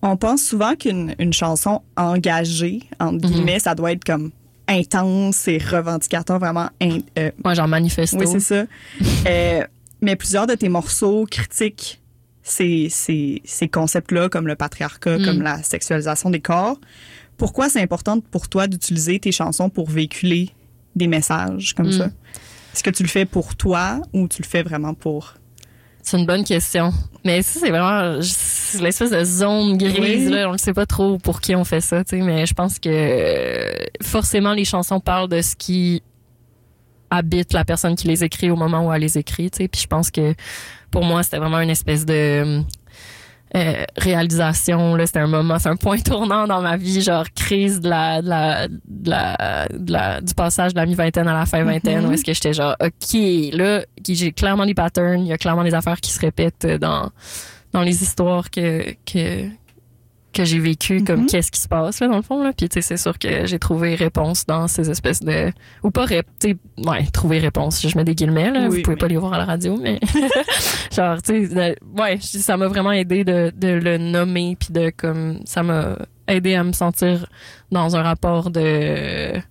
On 0.02 0.18
pense 0.18 0.44
souvent 0.44 0.76
qu'une 0.76 1.16
une 1.20 1.34
chanson 1.34 1.82
engagée, 1.96 2.82
entre 3.00 3.26
Mhm. 3.28 3.34
guillemets, 3.34 3.60
ça 3.60 3.74
doit 3.74 3.92
être 3.92 4.04
comme 4.04 4.32
intense 4.68 5.48
et 5.48 5.58
revendicateur, 5.58 6.40
vraiment... 6.40 6.70
in- 6.82 7.00
euh, 7.18 7.32
Ouais, 7.44 7.56
genre 7.56 7.68
manifesto. 7.68 8.18
Oui, 8.18 8.28
c'est 8.28 8.40
ça. 8.40 8.66
Euh, 9.28 9.64
mais 10.02 10.16
plusieurs 10.16 10.46
de 10.48 10.54
tes 10.54 10.70
morceaux 10.70 11.26
critiquent 11.30 12.02
ces, 12.48 12.88
ces, 12.92 13.42
ces 13.44 13.68
concepts-là, 13.68 14.30
comme 14.30 14.46
le 14.48 14.56
patriarcat, 14.56 15.18
Mm. 15.18 15.26
comme 15.26 15.42
la 15.42 15.64
sexualisation 15.64 16.30
des 16.30 16.42
corps. 16.42 16.80
Pourquoi 17.38 17.70
c'est 17.70 17.82
important 17.82 18.20
pour 18.20 18.48
toi 18.48 18.68
d'utiliser 18.68 19.20
tes 19.20 19.32
chansons 19.32 19.70
pour 19.70 19.90
véhiculer 19.90 20.52
des 20.96 21.08
messages 21.08 21.74
comme 21.74 21.88
Mm. 21.88 21.92
ça? 21.98 22.06
Est-ce 22.74 22.84
que 22.84 22.92
tu 22.92 23.02
le 23.04 23.10
fais 23.10 23.26
pour 23.26 23.56
toi 23.56 24.00
ou 24.14 24.28
tu 24.28 24.42
le 24.44 24.48
fais 24.48 24.62
vraiment 24.62 24.94
pour... 24.94 25.34
C'est 26.04 26.20
une 26.20 26.28
bonne 26.28 26.44
question. 26.44 26.94
Mais 27.24 27.42
ça, 27.42 27.60
c'est 27.60 27.72
vraiment 27.72 28.20
l'espèce 28.80 29.10
de 29.10 29.24
zone 29.24 29.76
grise. 29.76 30.28
Oui. 30.28 30.30
Là. 30.30 30.48
On 30.50 30.54
ne 30.54 30.58
sait 30.60 30.74
pas 30.74 30.86
trop 30.86 31.18
pour 31.18 31.42
qui 31.42 31.56
on 31.56 31.64
fait 31.64 31.82
ça. 31.82 32.04
tu 32.04 32.18
sais, 32.20 32.22
Mais 32.24 32.46
je 32.46 32.54
pense 32.54 32.78
que 32.78 32.90
euh, 32.92 33.74
forcément, 34.04 34.54
les 34.54 34.66
chansons 34.66 35.00
parlent 35.00 35.30
de 35.30 35.42
ce 35.42 35.56
qui 35.56 36.04
habite 37.10 37.54
la 37.54 37.66
personne 37.66 37.96
qui 37.96 38.08
les 38.08 38.24
écrit 38.24 38.52
au 38.52 38.56
moment 38.56 38.86
où 38.88 38.94
elle 38.94 39.02
les 39.02 39.18
écrit. 39.18 39.50
tu 39.50 39.58
sais. 39.64 39.68
Puis 39.68 39.82
je 39.82 39.88
pense 39.88 40.12
que 40.12 40.36
pour 40.96 41.04
moi, 41.06 41.24
c'était 41.24 41.38
vraiment 41.40 41.60
une 41.60 41.70
espèce 41.70 42.06
de 42.06 42.62
euh, 43.56 43.84
réalisation. 43.98 44.98
C'était 45.06 45.20
un 45.20 45.28
moment, 45.28 45.60
c'est 45.60 45.70
un 45.70 45.76
point 45.76 45.98
tournant 46.12 46.48
dans 46.48 46.62
ma 46.62 46.78
vie, 46.78 47.02
genre 47.02 47.26
crise 47.36 47.80
de 47.82 47.90
la, 47.90 48.22
de 48.22 48.30
la, 48.30 48.68
de 48.70 49.10
la, 49.10 49.68
de 49.72 49.92
la- 49.92 50.22
du 50.22 50.34
passage 50.34 50.74
de 50.74 50.80
la 50.80 50.86
mi-vingtaine 50.86 51.28
à 51.28 51.34
la 51.34 51.46
fin 51.46 51.64
vingtaine, 51.64 52.06
où 52.06 52.12
est-ce 52.12 52.24
que 52.24 52.34
j'étais 52.34 52.54
genre, 52.54 52.76
ok, 52.82 53.20
là, 53.54 53.84
j'ai 54.08 54.32
clairement 54.32 54.66
des 54.66 54.74
patterns, 54.74 55.22
il 55.22 55.28
y 55.28 55.34
a 55.34 55.38
clairement 55.38 55.64
des 55.64 55.74
affaires 55.74 56.00
qui 56.02 56.12
se 56.12 56.20
répètent 56.20 56.66
dans 56.80 57.10
dans 57.74 57.82
les 57.82 58.02
histoires 58.04 58.50
que 58.50 58.94
que 59.06 59.48
que 60.36 60.46
j'ai 60.46 60.60
vécues, 60.60 61.04
comme 61.04 61.22
Mhm. 61.22 61.26
qu'est-ce 61.28 61.52
qui 61.52 61.60
se 61.60 61.68
passe 61.68 62.00
là 62.02 62.08
dans 62.08 62.18
le 62.18 62.22
fond 62.22 62.44
là. 62.44 62.52
Puis 62.56 62.70
tu 62.70 62.76
sais, 62.76 62.82
c'est 62.82 62.98
sûr 62.98 63.18
que 63.18 63.46
j'ai 63.48 63.58
trouvé 63.58 63.96
réponse 63.96 64.46
dans 64.46 64.68
ces 64.68 64.90
espèces 64.92 65.22
de 65.22 65.52
ou 65.84 65.90
pas 65.92 66.06
ré... 66.06 66.22
tu 66.40 66.50
sais, 66.50 66.58
ouais, 66.86 67.06
trouver 67.14 67.40
réponse. 67.40 67.82
Je 67.88 67.98
mets 67.98 68.04
des 68.04 68.14
guillemets 68.16 68.52
là, 68.52 68.68
Oui, 68.70 68.78
vous 68.78 68.82
pouvez 68.84 68.96
mais- 68.96 69.00
pas 69.00 69.08
les 69.08 69.18
voir 69.18 69.34
à 69.34 69.38
la 69.38 69.46
radio, 69.46 69.78
mais 69.82 70.00
genre 70.92 71.22
tu 71.22 71.48
sais, 71.48 71.56
de- 71.56 72.00
ouais, 72.02 72.18
ça 72.22 72.58
m'a 72.58 72.68
vraiment 72.68 72.92
aidé 72.92 73.24
de, 73.24 73.52
de 73.56 73.70
le 73.70 73.98
nommer 73.98 74.58
puis 74.60 74.74
de 74.74 74.92
comme 74.96 75.40
ça 75.46 75.64
m'a 75.64 75.98
aidé 76.28 76.56
à 76.56 76.64
me 76.64 76.74
sentir 76.74 77.26
dans 77.72 77.96
un 77.96 78.02
rapport 78.02 78.50
de 78.52 79.34
tu 79.36 79.42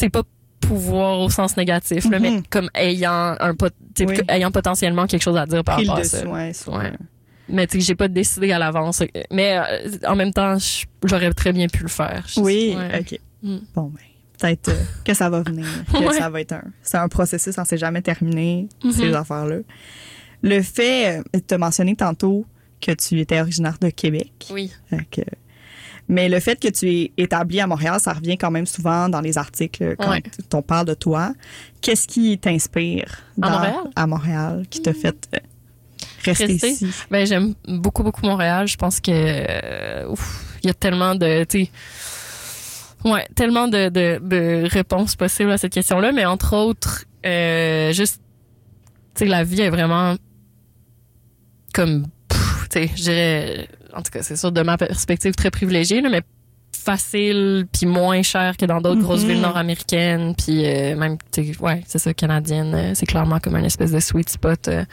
sais 0.00 0.10
pas 0.10 0.22
pouvoir 0.60 1.20
au 1.20 1.30
sens 1.30 1.56
négatif 1.56 2.10
là, 2.10 2.18
mais 2.18 2.30
Mhm. 2.32 2.42
comme 2.50 2.68
ayant 2.74 3.36
un 3.38 3.54
pot- 3.54 3.72
Oui. 4.00 4.16
ayant 4.28 4.50
potentiellement 4.50 5.06
quelque 5.06 5.22
chose 5.22 5.36
à 5.36 5.46
dire 5.46 5.62
par 5.62 5.78
rapport 5.78 5.98
à 5.98 6.04
ça. 6.04 6.26
Ouais. 6.26 6.52
Mais 7.48 7.66
tu 7.66 7.78
sais, 7.80 7.86
j'ai 7.86 7.94
pas 7.94 8.08
décidé 8.08 8.52
à 8.52 8.58
l'avance. 8.58 9.02
Mais 9.30 9.58
euh, 9.58 9.88
en 10.06 10.16
même 10.16 10.32
temps, 10.32 10.56
j'aurais 11.04 11.32
très 11.32 11.52
bien 11.52 11.66
pu 11.68 11.82
le 11.82 11.88
faire. 11.88 12.26
Oui, 12.38 12.74
ouais. 12.76 13.00
OK. 13.00 13.18
Mm. 13.42 13.56
Bon, 13.74 13.82
ben, 13.94 14.00
peut-être 14.38 14.68
euh, 14.70 14.82
que 15.04 15.14
ça 15.14 15.30
va 15.30 15.42
venir, 15.42 15.66
que 15.92 15.98
Ouais. 15.98 16.18
ça 16.18 16.28
va 16.28 16.40
être 16.40 16.52
un... 16.52 16.64
C'est 16.82 16.96
un 16.98 17.08
processus, 17.08 17.54
ça 17.54 17.64
s'est 17.64 17.78
jamais 17.78 18.02
terminé, 18.02 18.68
Mhm. 18.82 18.92
ces 18.92 19.12
affaires-là. 19.14 19.58
Le 20.42 20.62
fait, 20.62 21.18
euh, 21.18 21.22
tu 21.46 21.54
as 21.54 21.58
mentionné 21.58 21.94
tantôt 21.96 22.44
que 22.80 22.92
tu 22.92 23.20
étais 23.20 23.40
originaire 23.40 23.78
de 23.80 23.90
Québec. 23.90 24.32
Oui. 24.50 24.72
Fait 24.90 25.04
que- 25.10 25.22
Mais 26.08 26.28
le 26.28 26.38
fait 26.38 26.60
que 26.60 26.68
tu 26.68 26.88
es 26.88 27.12
établi 27.16 27.58
à 27.60 27.66
Montréal, 27.66 27.98
ça 28.00 28.12
revient 28.12 28.36
quand 28.38 28.50
même 28.52 28.66
souvent 28.66 29.08
dans 29.08 29.20
les 29.20 29.38
articles 29.38 29.96
quand 29.98 30.10
Ouais. 30.10 30.22
on 30.52 30.62
parle 30.62 30.86
de 30.86 30.94
toi. 30.94 31.32
Qu'est-ce 31.80 32.06
qui 32.06 32.38
t'inspire 32.38 33.22
À 33.42 33.50
Montréal? 33.50 33.74
à 33.96 34.06
Montréal, 34.06 34.66
qui 34.70 34.82
t'a 34.82 34.92
fait 34.92 35.16
euh, 35.34 35.38
rester, 36.30 36.46
Rester? 36.46 36.70
ici? 36.70 36.86
Ben, 37.10 37.26
j'aime 37.26 37.54
beaucoup, 37.66 38.02
beaucoup 38.02 38.24
Montréal. 38.26 38.66
Je 38.68 38.76
pense 38.76 39.00
que, 39.00 39.10
euh, 39.12 40.14
il 40.62 40.66
y 40.66 40.70
a 40.70 40.74
tellement 40.74 41.14
de, 41.14 41.44
tu 41.44 41.64
sais, 41.64 41.70
ouais, 43.08 43.26
tellement 43.34 43.68
de, 43.68 43.88
de, 43.88 44.18
de 44.22 44.68
réponses 44.68 45.16
possibles 45.16 45.50
à 45.50 45.58
cette 45.58 45.72
question-là. 45.72 46.12
Mais 46.12 46.24
entre 46.24 46.54
autres, 46.56 47.04
euh, 47.24 47.92
juste, 47.92 48.20
tu 49.14 49.20
sais, 49.20 49.24
la 49.26 49.44
vie 49.44 49.60
est 49.62 49.70
vraiment 49.70 50.16
comme, 51.72 52.06
pff, 52.28 52.68
tu 52.70 52.80
sais, 52.80 52.90
je 52.96 53.02
dirais, 53.02 53.68
en 53.94 54.02
tout 54.02 54.10
cas, 54.10 54.22
c'est 54.22 54.36
sûr, 54.36 54.52
de 54.52 54.62
ma 54.62 54.76
perspective 54.76 55.34
très 55.34 55.50
privilégiée, 55.50 56.00
là, 56.00 56.08
mais 56.10 56.22
facile 56.86 57.66
puis 57.72 57.84
moins 57.86 58.22
cher 58.22 58.56
que 58.56 58.64
dans 58.64 58.80
d'autres 58.80 59.00
grosses 59.02 59.22
Mhm. 59.24 59.28
villes 59.30 59.40
nord-américaines 59.40 60.34
puis 60.36 60.64
euh, 60.64 60.94
même 60.96 61.18
ouais 61.60 61.82
c'est 61.86 61.98
ça 61.98 62.14
canadienne 62.14 62.72
euh, 62.74 62.92
c'est 62.94 63.06
clairement 63.06 63.40
comme 63.40 63.56
un 63.56 63.64
espèce 63.64 63.90
de 63.90 63.98
sweet 64.00 64.28
spot 64.30 64.68
euh. 64.68 64.84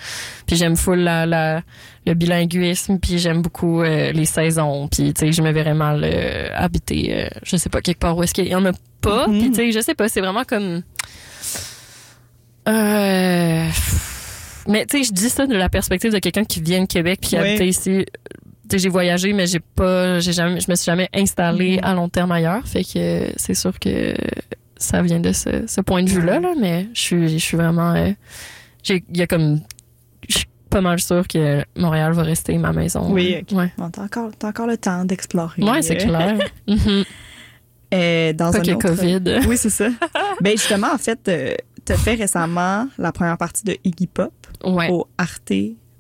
puis 0.48 0.56
j'aime 0.56 0.76
full 0.76 1.00
la, 1.00 1.26
la 1.28 1.62
le 2.08 2.16
bilinguisme 2.16 2.98
puis 3.00 3.20
j'aime 3.20 3.42
beaucoup 3.44 3.82
euh, 3.84 4.12
les 4.12 4.26
saisons 4.26 4.88
puis 4.88 5.14
tu 5.14 5.20
sais 5.28 5.32
je 5.32 5.42
me 5.44 5.52
verrais 5.52 5.76
mal 5.76 6.02
euh, 6.04 6.50
habiter 6.56 7.14
euh, 7.16 7.28
je 7.44 7.56
sais 7.58 7.70
pas 7.70 7.82
quelque 7.82 8.00
part 8.00 8.18
où 8.18 8.24
est-ce 8.24 8.34
qu'il 8.34 8.48
y 8.48 8.56
en 8.56 8.66
a 8.66 8.72
pas 9.02 9.26
puis 9.28 9.50
tu 9.52 9.56
sais 9.56 9.72
je 9.72 9.80
sais 9.80 9.94
pas 9.94 10.10
c'est 10.10 10.22
vraiment 10.22 10.44
comme 10.46 10.82
euh, 12.68 13.68
mais 14.68 14.86
tu 14.86 14.98
sais, 14.98 15.04
je 15.04 15.12
dis 15.14 15.30
ça 15.30 15.46
de 15.46 15.54
la 15.56 15.70
perspective 15.70 16.12
de 16.14 16.20
quelqu'un 16.20 16.46
qui 16.46 16.62
vient 16.62 16.82
de 16.82 16.88
Québec 16.88 17.20
puis 17.22 17.32
qui 17.32 17.36
Oui. 17.38 17.42
habité 17.50 17.68
ici. 17.68 18.06
J'ai 18.72 18.90
voyagé, 18.90 19.34
mais 19.34 19.46
j'ai 19.48 19.60
pas, 19.60 20.20
j'ai 20.20 20.32
jamais, 20.34 20.60
je 20.60 20.70
me 20.72 20.76
suis 20.76 20.86
jamais 20.86 21.10
installée 21.14 21.78
Mhm. 21.78 21.84
à 21.84 21.94
long 21.94 22.10
terme 22.10 22.32
ailleurs. 22.32 22.66
Fait 22.68 22.84
que 22.84 23.28
c'est 23.36 23.54
sûr 23.54 23.78
que 23.80 24.14
ça 24.78 25.02
vient 25.02 25.20
de 25.20 25.32
ce, 25.32 25.68
ce 25.68 25.82
point 25.82 26.02
de 26.04 26.10
vue-là, 26.10 26.40
là, 26.40 26.54
mais 26.60 26.88
je 26.94 27.00
suis, 27.00 27.30
je 27.30 27.38
suis 27.44 27.58
vraiment, 27.58 27.94
euh, 27.94 28.12
j'ai, 28.84 29.04
il 29.10 29.18
y 29.18 29.22
a 29.22 29.28
comme, 29.28 29.60
je 30.30 30.38
suis 30.40 30.48
pas 30.70 30.82
mal 30.82 31.00
sûre 31.00 31.28
que 31.28 31.64
Montréal 31.78 32.14
va 32.14 32.24
rester 32.24 32.58
ma 32.58 32.72
maison. 32.74 33.12
Oui, 33.12 33.36
ok. 33.42 33.58
Ouais. 33.58 33.72
Bon, 33.78 33.90
t'as 33.90 34.04
encore, 34.04 34.32
t'as 34.38 34.48
encore 34.50 34.68
le 34.68 34.78
temps 34.78 35.06
d'explorer. 35.06 35.62
Ouais, 35.62 35.82
c'est 35.82 35.98
clair. 35.98 36.38
Mhm. 36.68 37.04
euh, 37.94 38.34
dans 38.34 38.52
Pas 38.52 38.58
un 38.58 38.62
que 38.62 38.72
autre- 38.72 38.96
COVID. 38.96 39.40
Oui, 39.48 39.58
c'est 39.58 39.70
ça. 39.70 39.90
ben 40.42 40.52
justement, 40.58 40.94
en 40.94 40.98
fait, 40.98 41.20
euh, 41.28 41.54
t'as 41.86 41.96
fait 41.98 42.16
récemment 42.16 42.88
la 42.98 43.12
première 43.12 43.38
partie 43.38 43.64
de 43.66 43.78
Iggy 43.84 44.08
Pop 44.08 44.34
Ouais. 44.64 44.90
au 44.90 45.06
Arte 45.18 45.52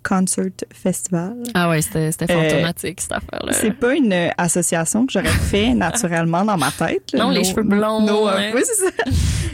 Concert 0.03 0.51
Festival. 0.73 1.35
Ah 1.53 1.69
ouais, 1.69 1.81
c'était, 1.81 2.09
Euh, 2.29 2.49
fantomatique, 2.49 3.01
cette 3.01 3.11
affaire-là. 3.13 3.53
C'est 3.53 3.71
pas 3.71 3.95
une 3.95 4.13
euh, 4.13 4.29
association 4.37 5.05
que 5.05 5.13
j'aurais 5.13 5.27
fait 5.27 5.73
naturellement 5.73 6.43
dans 6.45 6.57
ma 6.57 6.71
tête. 6.71 7.13
Non, 7.13 7.29
les 7.29 7.43
cheveux 7.43 7.63
blonds, 7.63 8.01
nos, 8.01 8.27
euh, 8.27 8.35
ouais. 8.35 8.51
oui, 8.55 8.61
c'est 8.65 8.75
ça. 8.85 8.91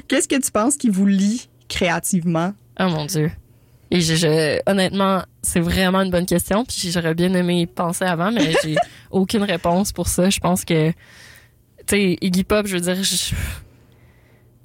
Qu'est-ce 0.08 0.28
que 0.28 0.36
tu 0.41 0.52
penses 0.52 0.76
qui 0.76 0.89
vous 0.89 1.06
lie 1.06 1.47
créativement? 1.68 2.54
Oh 2.80 2.88
mon 2.89 3.06
dieu. 3.06 3.32
Et 3.91 4.02
je, 4.02 4.16
je- 4.16 4.60
honnêtement, 4.70 5.24
c'est 5.41 5.60
vraiment 5.60 6.02
une 6.02 6.12
bonne 6.12 6.26
question. 6.26 6.64
Puis 6.64 6.91
j'aurais 6.91 7.14
bien 7.16 7.34
aimé 7.34 7.62
y 7.62 7.66
penser 7.68 8.06
avant, 8.06 8.32
mais 8.32 8.54
j'ai 8.64 8.76
aucune 9.12 9.43
réponse 9.43 9.91
pour 9.91 10.08
ça. 10.08 10.30
Je 10.30 10.39
pense 10.39 10.64
que, 10.66 10.89
tu 10.91 10.95
sais, 11.88 12.18
Iggy 12.22 12.43
Pop, 12.43 12.68
je 12.68 12.76
veux 12.76 12.82
dire, 12.82 13.02
je- 13.04 13.34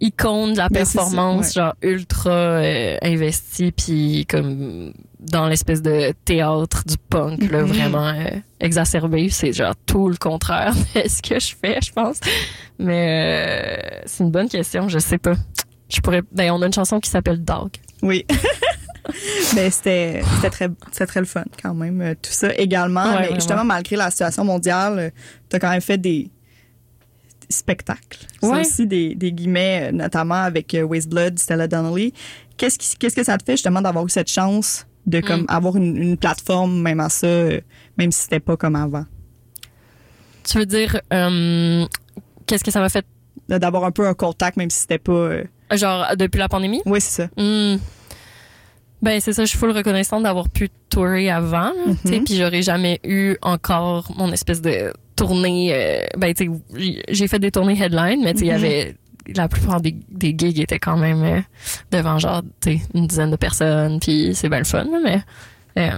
icône 0.01 0.53
de 0.53 0.59
la 0.59 0.68
Ben, 0.68 0.85
ça, 0.85 0.99
performance, 1.01 1.47
ouais. 1.47 1.53
genre 1.62 1.74
ultra 1.82 2.30
euh, 2.30 2.97
investi, 3.03 3.72
puis 3.72 4.26
comme 4.28 4.93
dans 5.30 5.48
l'espèce 5.48 5.82
de 5.82 6.12
théâtre 6.24 6.84
du 6.86 6.96
punk, 7.10 7.50
là, 7.50 7.62
Mhm. 7.62 7.66
vraiment 7.68 8.08
euh, 8.08 8.30
exacerbé. 8.60 9.28
C'est 9.30 9.52
genre 9.52 9.74
tout 9.86 10.08
le 10.08 10.16
contraire 10.16 10.74
de 10.94 11.08
ce 11.08 11.22
que 11.22 11.40
je 11.40 11.54
fais, 11.60 11.78
je 11.82 11.92
pense. 11.92 12.18
Mais 12.78 13.78
euh, 13.78 14.02
c'est 14.06 14.24
une 14.24 14.30
bonne 14.30 14.48
question, 14.48 14.88
je 14.88 14.98
sais 14.98 15.18
pas. 15.18 15.34
Je 15.88 16.00
pourrais. 16.00 16.22
Ben, 16.32 16.50
on 16.50 16.60
a 16.62 16.66
une 16.66 16.72
chanson 16.72 17.00
qui 17.00 17.10
s'appelle 17.10 17.42
Dog. 17.44 17.70
Oui. 18.02 18.24
Mais 19.54 19.70
c'était 19.70 20.22
c'était 20.36 20.50
très 20.90 21.06
très 21.06 21.20
le 21.20 21.26
fun 21.26 21.44
quand 21.62 21.74
même 21.74 22.00
euh, 22.00 22.14
tout 22.14 22.32
ça 22.32 22.48
également 22.56 23.02
Ouais, 23.04 23.10
mais 23.10 23.16
vraiment. 23.22 23.34
justement 23.34 23.64
malgré 23.64 23.96
la 23.96 24.10
situation 24.10 24.44
mondiale 24.44 25.12
tu 25.50 25.56
as 25.56 25.58
quand 25.58 25.68
même 25.70 25.82
fait 25.82 25.98
des 25.98 26.30
spectacles 27.50 28.20
C'est 28.40 28.48
Ouais. 28.48 28.60
aussi 28.62 28.86
des, 28.86 29.14
des 29.14 29.32
guillemets 29.32 29.92
notamment 29.92 30.42
avec 30.42 30.74
Waste 30.88 31.08
Blood 31.10 31.38
Stella 31.38 31.68
Donnelly 31.68 32.12
qu'est-ce 32.56 32.96
que 32.96 33.22
ça 33.24 33.36
te 33.36 33.44
fait 33.44 33.52
justement 33.52 33.82
d'avoir 33.82 34.06
eu 34.06 34.10
cette 34.10 34.30
chance 34.30 34.86
de 35.07 35.20
comme 35.20 35.42
Mm. 35.42 35.46
avoir 35.48 35.76
une, 35.76 35.96
une 35.96 36.16
plateforme 36.16 36.80
même 36.80 37.00
à 37.00 37.09
ça 37.09 37.26
euh, 37.26 37.61
même 37.98 38.11
si 38.12 38.22
c'était 38.22 38.40
pas 38.40 38.57
comme 38.57 38.76
avant 38.76 39.05
Tu 40.44 40.59
veux 40.59 40.66
dire, 40.66 41.00
euh, 41.12 41.84
qu'est-ce 42.46 42.64
que 42.64 42.70
ça 42.70 42.80
m'a 42.80 42.88
fait, 42.88 43.05
d'avoir 43.48 43.84
un 43.84 43.90
peu 43.90 44.07
un 44.07 44.14
contact 44.14 44.57
même 44.57 44.70
si 44.70 44.80
c'était 44.80 44.98
pas 44.98 45.12
euh, 45.12 45.44
genre, 45.72 46.07
depuis 46.16 46.38
la 46.38 46.48
pandémie? 46.48 46.80
oui 46.86 47.00
c'est 47.00 47.22
ça 47.22 47.28
Hmm. 47.36 47.76
Ben, 49.02 49.20
c'est 49.20 49.34
ça, 49.34 49.44
je 49.44 49.50
suis 49.50 49.59
full 49.59 49.72
reconnaissante 49.72 50.22
d'avoir 50.22 50.48
pu 50.48 50.70
tourer 50.88 51.28
avant, 51.28 51.72
tu 52.05 52.09
sais, 52.09 52.20
puis 52.24 52.36
j'aurais 52.36 52.62
jamais 52.62 53.00
eu 53.05 53.36
encore 53.42 54.11
mon 54.16 54.32
espèce 54.32 54.62
de 54.62 54.94
tournée, 55.14 56.07
ben, 56.16 56.32
tu 56.32 56.50
j'ai 57.11 57.28
fait 57.28 57.38
des 57.38 57.50
tournées 57.50 57.78
headline, 57.78 58.22
mais 58.24 58.32
tu 58.32 58.44
il 58.44 58.46
y 58.46 58.50
Mhm. 58.50 58.55
avait, 58.57 58.96
la 59.34 59.48
plupart 59.48 59.80
des, 59.80 59.96
des 60.10 60.34
gigs 60.36 60.60
étaient 60.60 60.78
quand 60.78 60.96
même 60.96 61.22
euh, 61.22 61.40
devant 61.90 62.18
genre, 62.18 62.42
une 62.94 63.06
dizaine 63.06 63.30
de 63.30 63.36
personnes, 63.36 64.00
puis 64.00 64.34
c'est 64.34 64.48
bien 64.48 64.58
le 64.58 64.64
fun, 64.64 64.86
mais 65.02 65.20
euh, 65.78 65.90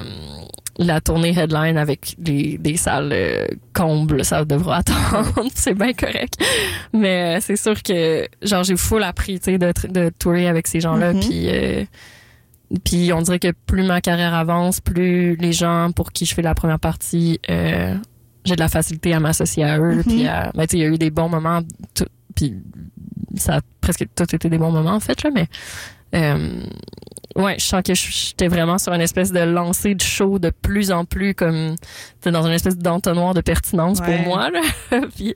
la 0.79 1.01
tournée 1.01 1.37
headline 1.39 1.77
avec 1.77 2.17
les, 2.25 2.59
des 2.59 2.77
salles 2.77 3.11
euh, 3.13 3.47
combles, 3.73 4.25
ça 4.25 4.45
devra 4.45 4.77
attendre, 4.79 5.33
c'est 5.55 5.75
bien 5.75 5.93
correct. 5.93 6.35
Mais 6.93 7.37
euh, 7.37 7.41
c'est 7.41 7.57
sûr 7.57 7.83
que 7.83 8.27
genre 8.43 8.63
j'ai 8.65 8.77
full 8.77 9.03
appris, 9.03 9.39
de, 9.39 9.57
de 9.89 10.11
tourer 10.19 10.49
avec 10.49 10.67
ces 10.67 10.81
gens-là, 10.81 11.13
Mhm. 11.13 11.21
puis 11.21 11.49
puis 12.85 13.13
on 13.13 13.23
dirait 13.23 13.39
que 13.39 13.53
plus 13.67 13.85
ma 13.85 14.01
carrière 14.01 14.35
avance, 14.35 14.81
plus 14.81 15.37
les 15.37 15.53
gens 15.53 15.93
pour 15.95 16.11
qui 16.11 16.27
je 16.27 16.35
fais 16.35 16.43
la 16.43 16.55
première 16.55 16.81
partie, 16.81 17.39
j'ai 17.49 18.55
de 18.55 18.61
la 18.61 18.69
facilité 18.69 19.13
à 19.15 19.21
m'associer 19.21 19.63
à 19.65 19.79
eux, 19.79 19.97
Mhm. 19.97 20.03
puis 20.05 20.27
à, 20.27 20.51
ben, 20.55 20.67
tu 20.67 20.71
sais, 20.73 20.79
il 20.79 20.81
y 20.81 20.85
a 20.85 20.89
eu 20.89 20.99
des 20.99 21.11
bons 21.11 21.29
moments, 21.29 21.61
puis 22.35 22.55
ça 23.37 23.57
a 23.57 23.61
presque 23.81 24.07
tout 24.15 24.35
été 24.35 24.49
des 24.49 24.59
bons 24.59 24.71
moments 24.73 24.95
en 24.95 25.01
fait 25.01 25.23
là, 25.23 25.31
mais 25.35 25.47
euh, 26.15 26.61
ouais, 27.35 27.57
je 27.59 27.65
sens 27.65 27.83
que 27.83 27.93
j'étais 27.95 28.47
vraiment 28.49 28.79
sur 28.79 28.93
une 28.93 29.01
espèce 29.01 29.33
de 29.33 29.41
lancée 29.41 29.95
de 29.97 30.01
show 30.03 30.39
de 30.39 30.51
plus 30.51 30.93
en 30.93 31.05
plus 31.05 31.35
comme 31.35 31.75
dans 32.25 32.47
une 32.47 32.53
espèce 32.53 32.79
d'entonnoir 32.79 33.35
de 33.35 33.41
pertinence 33.41 33.99
Ouais. 34.01 34.17
pour 34.17 34.27
moi 34.27 34.51
là. 34.51 34.61
Puis, 35.17 35.35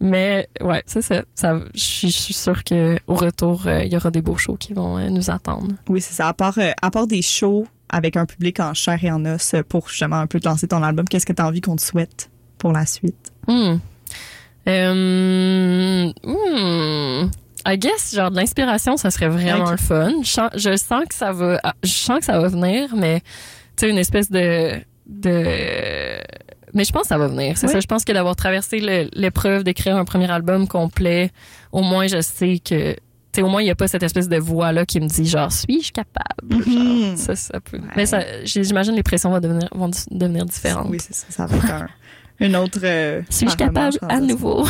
mais 0.00 0.48
ouais, 0.60 0.82
c'est 0.86 1.02
ça. 1.02 1.22
ça 1.34 1.58
je 1.74 1.80
suis- 1.80 2.32
sûre 2.32 2.62
que 2.64 2.96
au 3.08 3.14
retour 3.14 3.66
euh, 3.66 3.82
il 3.84 3.92
y 3.92 3.96
aura 3.96 4.10
des 4.10 4.22
beaux 4.22 4.36
shows 4.36 4.56
qui 4.56 4.72
vont 4.74 4.96
euh, 4.98 5.08
nous 5.10 5.30
attendre. 5.30 5.68
Oui, 5.88 6.00
c'est 6.00 6.14
ça. 6.14 6.28
À 6.28 6.32
part, 6.34 6.58
à 6.80 6.90
part 6.90 7.06
des 7.06 7.20
shows 7.22 7.66
avec 7.90 8.16
un 8.16 8.24
public 8.24 8.58
en 8.60 8.72
chair 8.74 9.04
et 9.04 9.10
en 9.10 9.24
os 9.26 9.54
pour 9.68 9.88
justement 9.88 10.16
un 10.16 10.26
peu 10.26 10.40
te 10.40 10.48
lancer 10.48 10.66
ton 10.68 10.82
album, 10.82 11.06
qu'est-ce 11.06 11.26
que 11.26 11.32
tu 11.34 11.42
as 11.42 11.46
envie 11.46 11.60
qu'on 11.60 11.76
te 11.76 11.82
souhaite 11.82 12.30
pour 12.58 12.72
la 12.72 12.86
suite? 12.86 13.32
Hmm. 13.48 13.76
Euh, 14.68 16.12
hmm. 16.24 17.30
I 17.66 17.78
guess 17.78 18.14
genre 18.14 18.30
de 18.30 18.36
l'inspiration, 18.36 18.96
ça 18.96 19.10
serait 19.10 19.28
vraiment 19.28 19.64
Ok. 19.64 19.70
le 19.72 19.76
fun. 19.76 20.12
Je 20.22 20.28
sens, 20.28 20.50
je 20.56 20.76
sens 20.76 21.04
que 21.08 21.14
ça 21.14 21.32
va, 21.32 21.60
ah, 21.62 21.74
je 21.82 21.90
sens 21.90 22.18
que 22.20 22.24
ça 22.24 22.38
va 22.40 22.48
venir, 22.48 22.94
mais 22.96 23.20
tu 23.76 23.86
sais 23.86 23.90
une 23.90 23.98
espèce 23.98 24.30
de 24.30 24.72
de 25.06 25.44
mais 26.74 26.84
je 26.84 26.92
pense 26.92 27.02
que 27.02 27.08
ça 27.08 27.18
va 27.18 27.26
venir. 27.28 27.58
C'est 27.58 27.66
Oui. 27.66 27.72
ça. 27.72 27.80
Je 27.80 27.86
pense 27.86 28.04
que 28.04 28.12
d'avoir 28.12 28.34
traversé 28.34 28.80
l'épreuve 29.14 29.62
d'écrire 29.62 29.96
un 29.96 30.04
premier 30.06 30.30
album 30.30 30.66
complet, 30.66 31.30
au 31.70 31.82
moins 31.82 32.06
je 32.06 32.20
sais 32.22 32.58
que 32.64 32.94
tu 32.94 33.40
sais 33.40 33.42
au 33.42 33.48
moins 33.48 33.62
il 33.62 33.66
y 33.66 33.70
a 33.70 33.74
pas 33.74 33.88
cette 33.88 34.02
espèce 34.02 34.28
de 34.28 34.36
voix 34.38 34.72
là 34.72 34.84
qui 34.86 35.00
me 35.00 35.06
dit 35.06 35.26
genre 35.26 35.52
suis-je 35.52 35.92
capable? 35.92 36.64
Mhm. 36.66 37.06
Genre, 37.08 37.18
ça 37.18 37.36
ça 37.36 37.60
peut. 37.60 37.78
Ouais. 37.78 37.84
Mais 37.96 38.06
ça 38.06 38.20
j'imagine 38.44 38.94
les 38.94 39.02
pressions 39.02 39.30
vont 39.30 39.40
devenir 39.40 39.68
vont 39.72 39.90
devenir 40.10 40.44
différentes. 40.46 40.88
Oui, 40.90 40.98
c'est 41.00 41.14
ça. 41.14 41.26
Ça 41.30 41.46
va 41.46 41.56
être 41.56 41.70
un, 41.70 41.88
une 42.42 42.56
autre. 42.56 42.80
euh, 42.82 43.22
Suis-je 43.30 43.56
capable 43.56 43.96
à 44.08 44.20
nouveau? 44.20 44.66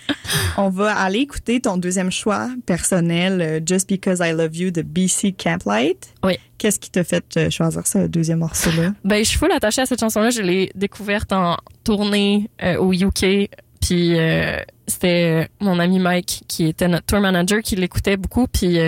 On 0.58 0.68
va 0.68 0.94
aller 0.96 1.20
écouter 1.20 1.60
ton 1.60 1.76
deuxième 1.76 2.10
choix 2.10 2.48
personnel, 2.66 3.40
euh, 3.40 3.60
Just 3.64 3.88
Because 3.88 4.20
I 4.22 4.32
Love 4.32 4.56
You 4.56 4.70
de 4.70 4.82
BC 4.82 5.32
Camplight. 5.32 6.12
Oui. 6.24 6.38
Qu'est-ce 6.58 6.78
qui 6.80 6.90
t'a 6.90 7.04
fait 7.04 7.24
euh, 7.36 7.50
choisir 7.50 7.86
ce 7.86 8.06
deuxième 8.06 8.38
morceau-là? 8.40 8.92
Ben, 9.04 9.18
je 9.18 9.28
suis 9.28 9.38
full 9.38 9.52
attachée 9.52 9.82
à 9.82 9.86
cette 9.86 10.00
chanson-là. 10.00 10.30
Je 10.30 10.42
l'ai 10.42 10.72
découverte 10.74 11.32
en 11.32 11.56
tournée 11.84 12.50
euh, 12.62 12.76
au 12.78 12.92
UK. 12.92 13.50
Puis 13.80 14.18
euh, 14.18 14.56
c'était 14.88 15.48
mon 15.60 15.78
ami 15.78 15.98
Mike 16.00 16.42
qui 16.48 16.66
était 16.66 16.88
notre 16.88 17.06
tour 17.06 17.20
manager 17.20 17.60
qui 17.62 17.76
l'écoutait 17.76 18.16
beaucoup. 18.16 18.46
Puis 18.48 18.78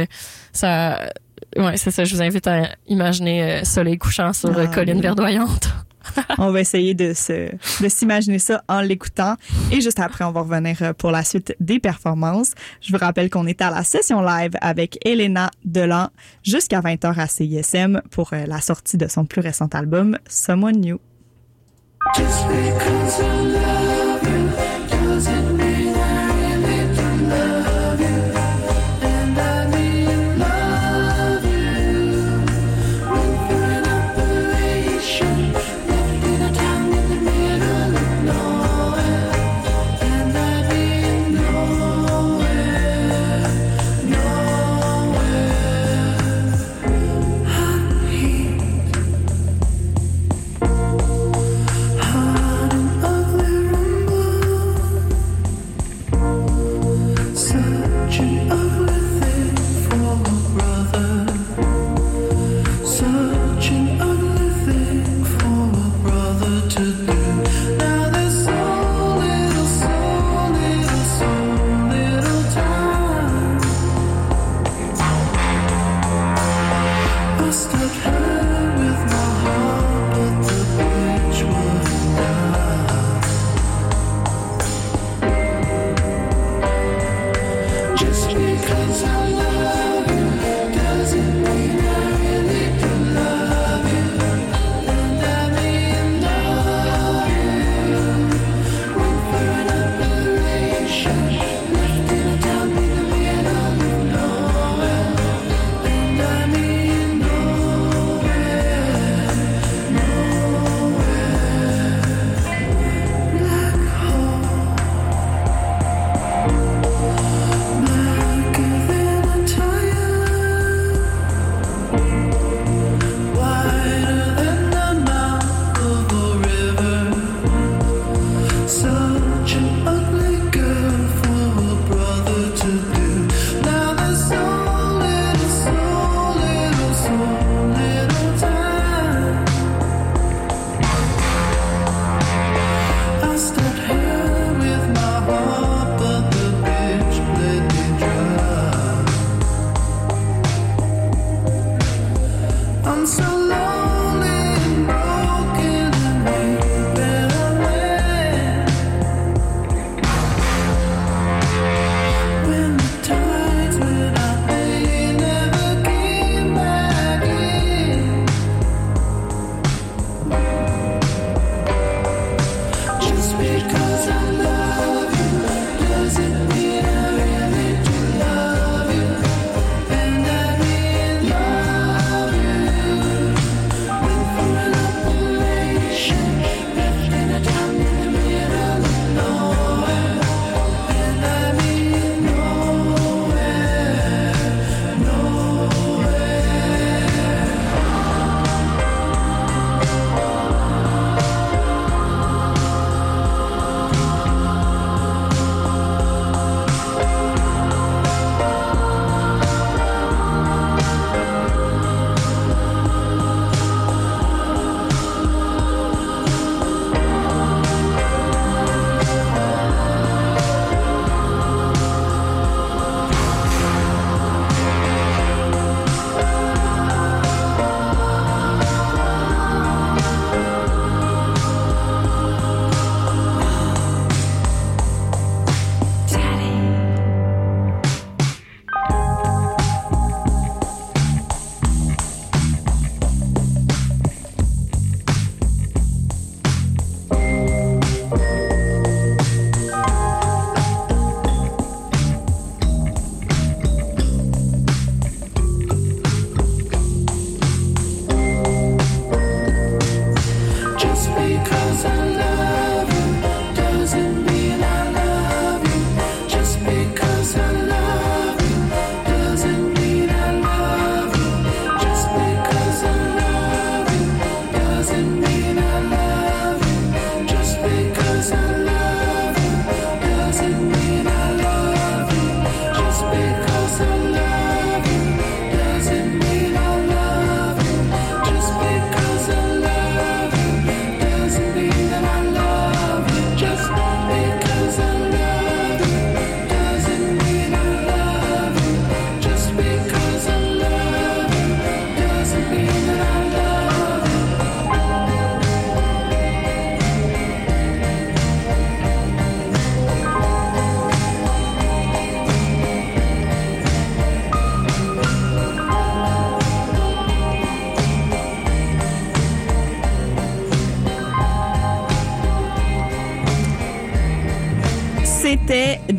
ça, 0.52 0.98
ouais, 1.56 1.76
c'est 1.76 1.90
ça. 1.90 2.04
Je 2.04 2.14
vous 2.16 2.22
invite 2.22 2.46
à 2.48 2.70
imaginer 2.88 3.64
soleil 3.64 3.98
couchant 3.98 4.32
sur 4.32 4.58
Ah, 4.58 4.66
colline 4.66 4.96
oui. 4.96 5.02
verdoyante. 5.02 5.68
On 6.38 6.50
va 6.50 6.60
essayer 6.60 6.94
de 6.94 7.12
se, 7.12 7.50
de 7.82 7.88
s'imaginer 7.88 8.38
ça 8.38 8.62
en 8.68 8.80
l'écoutant. 8.80 9.36
Et 9.72 9.80
juste 9.80 10.00
après, 10.00 10.24
on 10.24 10.32
va 10.32 10.40
revenir 10.40 10.76
euh, 10.82 10.92
pour 10.92 11.10
la 11.10 11.24
suite 11.24 11.54
des 11.60 11.78
performances. 11.78 12.52
Je 12.80 12.92
vous 12.92 12.98
rappelle 12.98 13.30
qu'on 13.30 13.46
est 13.46 13.60
à 13.62 13.70
la 13.70 13.84
session 13.84 14.20
live 14.22 14.52
avec 14.60 14.98
Elena 15.04 15.50
Delan 15.64 16.08
jusqu'à 16.42 16.80
20h 16.80 17.18
à 17.18 17.26
CISM 17.26 18.02
pour 18.10 18.32
euh, 18.32 18.44
la 18.46 18.60
sortie 18.60 18.96
de 18.96 19.08
son 19.08 19.24
plus 19.24 19.40
récent 19.40 19.68
album, 19.72 20.18
Someone 20.28 20.80
New. 20.80 20.98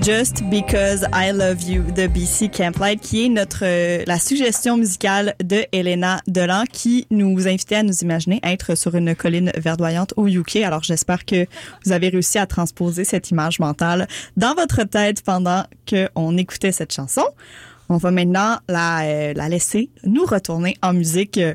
Just 0.09 0.43
Because 0.49 1.05
I 1.13 1.31
Love 1.31 1.61
You 1.69 1.83
de 1.83 2.07
BC 2.07 2.49
Camplight, 2.49 2.99
qui 2.99 3.25
est 3.25 3.29
notre 3.29 3.59
euh, 3.61 4.03
la 4.07 4.17
suggestion 4.17 4.75
musicale 4.75 5.35
de 5.43 5.63
Elena 5.71 6.19
Delan, 6.25 6.63
qui 6.63 7.05
nous 7.11 7.47
invitait 7.47 7.75
à 7.75 7.83
nous 7.83 7.93
imaginer 8.01 8.39
être 8.41 8.73
sur 8.73 8.95
une 8.95 9.13
colline 9.13 9.51
verdoyante 9.55 10.15
au 10.17 10.27
UK. 10.27 10.55
Alors 10.65 10.81
j'espère 10.81 11.25
que 11.25 11.45
vous 11.85 11.91
avez 11.91 12.09
réussi 12.09 12.39
à 12.39 12.47
transposer 12.47 13.03
cette 13.03 13.29
image 13.29 13.59
mentale 13.59 14.07
dans 14.35 14.55
votre 14.55 14.81
tête 14.81 15.21
pendant 15.21 15.63
que 15.85 16.09
on 16.15 16.37
écoutait 16.37 16.71
cette 16.71 16.91
chanson. 16.91 17.25
On 17.87 17.97
va 17.97 18.09
maintenant 18.09 18.57
la, 18.67 19.01
euh, 19.03 19.33
la 19.35 19.47
laisser 19.47 19.91
nous 20.05 20.25
retourner 20.25 20.75
en 20.81 20.93
musique. 20.93 21.37
euh, 21.37 21.53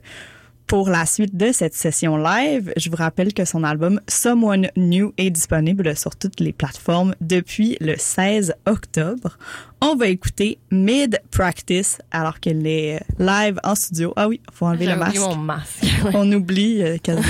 pour 0.67 0.89
la 0.89 1.05
suite 1.07 1.37
de 1.37 1.53
cette 1.53 1.75
session 1.75 2.17
live, 2.17 2.73
je 2.77 2.89
vous 2.89 2.97
rappelle 2.97 3.35
que 3.35 3.45
son 3.45 3.65
album 3.65 4.01
Someone 4.09 4.69
New 4.77 5.13
est 5.19 5.31
disponible 5.31 5.95
sur 5.97 6.17
toutes 6.17 6.41
les 6.41 6.53
plateformes 6.53 7.15
depuis 7.21 7.77
le 7.81 7.97
16 7.99 8.55
octobre. 8.67 9.37
On 9.83 9.95
va 9.95 10.07
écouter 10.09 10.59
Mid 10.71 11.21
Practice 11.31 11.99
alors 12.11 12.41
qu'elle 12.41 12.67
est 12.67 13.01
live 13.19 13.61
en 13.63 13.75
studio. 13.75 14.15
Ah 14.17 14.27
oui, 14.27 14.41
faut 14.53 14.67
enlever 14.67 14.87
le 14.87 14.97
masque. 14.97 15.17
oublié 15.17 15.29
mon 15.29 15.37
masque. 15.37 15.85
On 16.15 16.33
oublie 16.33 16.83
euh, 16.83 16.97
quasiment. 16.97 17.27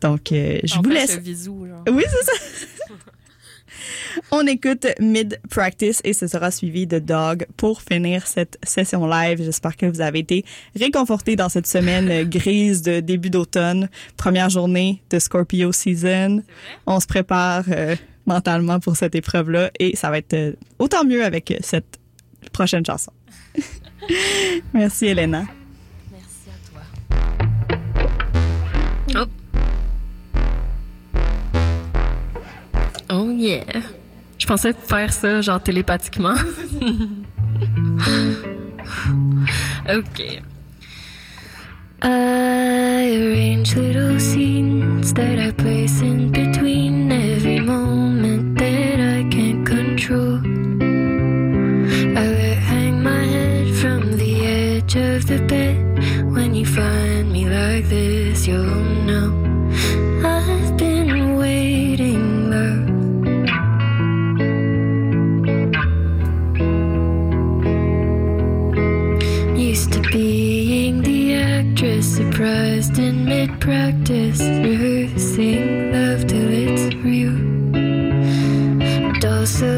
Donc, 0.00 0.32
euh, 0.32 0.58
je 0.64 0.76
En 0.78 0.82
vous 0.82 0.90
laisse. 0.90 1.16
le 1.16 1.20
bisou, 1.20 1.66
genre. 1.66 1.82
Oui, 1.90 2.04
c'est 2.08 2.24
ça. 2.24 2.32
On 4.30 4.46
écoute 4.46 4.86
Mid 5.00 5.40
Practice 5.50 6.00
et 6.04 6.12
ce 6.12 6.26
sera 6.26 6.50
suivi 6.50 6.86
de 6.86 6.98
Dog 6.98 7.46
pour 7.56 7.82
finir 7.82 8.26
cette 8.26 8.58
session 8.62 9.06
live. 9.06 9.42
J'espère 9.42 9.76
que 9.76 9.86
vous 9.86 10.00
avez 10.00 10.20
été 10.20 10.44
réconfortés 10.76 11.36
dans 11.36 11.48
cette 11.48 11.66
semaine 11.66 12.24
grise 12.28 12.82
de 12.82 13.00
début 13.00 13.30
d'automne, 13.30 13.88
première 14.16 14.50
journée 14.50 15.02
de 15.10 15.18
Scorpio 15.18 15.72
season. 15.72 16.42
On 16.86 17.00
se 17.00 17.06
prépare 17.06 17.64
euh, 17.70 17.96
mentalement 18.26 18.80
pour 18.80 18.96
cette 18.96 19.14
épreuve-là 19.14 19.70
et 19.78 19.96
ça 19.96 20.10
va 20.10 20.18
être 20.18 20.34
euh, 20.34 20.52
autant 20.78 21.04
mieux 21.04 21.24
avec 21.24 21.54
cette 21.60 21.98
prochaine 22.52 22.84
chanson. 22.84 23.12
Merci 24.74 25.06
Elena. 25.06 25.44
Merci 26.12 26.48
à 26.48 26.70
toi. 26.70 27.48
Oh. 33.10 33.30
Yeah. 33.30 33.82
Je 34.38 34.46
pensais 34.46 34.72
faire 34.72 35.12
ça 35.12 35.40
genre 35.40 35.62
télépathiquement. 35.62 36.34
ok. 39.88 40.42
I 42.00 43.16
arrange 43.16 43.74
little 43.74 44.20
scenes 44.20 45.12
that 45.14 45.38
I 45.38 45.50
place 45.50 46.00
in 46.00 46.30
between 46.30 46.87
closer 79.48 79.77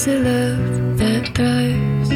is 0.00 0.06
a 0.06 0.18
love 0.18 0.98
that 0.98 1.24
thrives? 1.34 2.08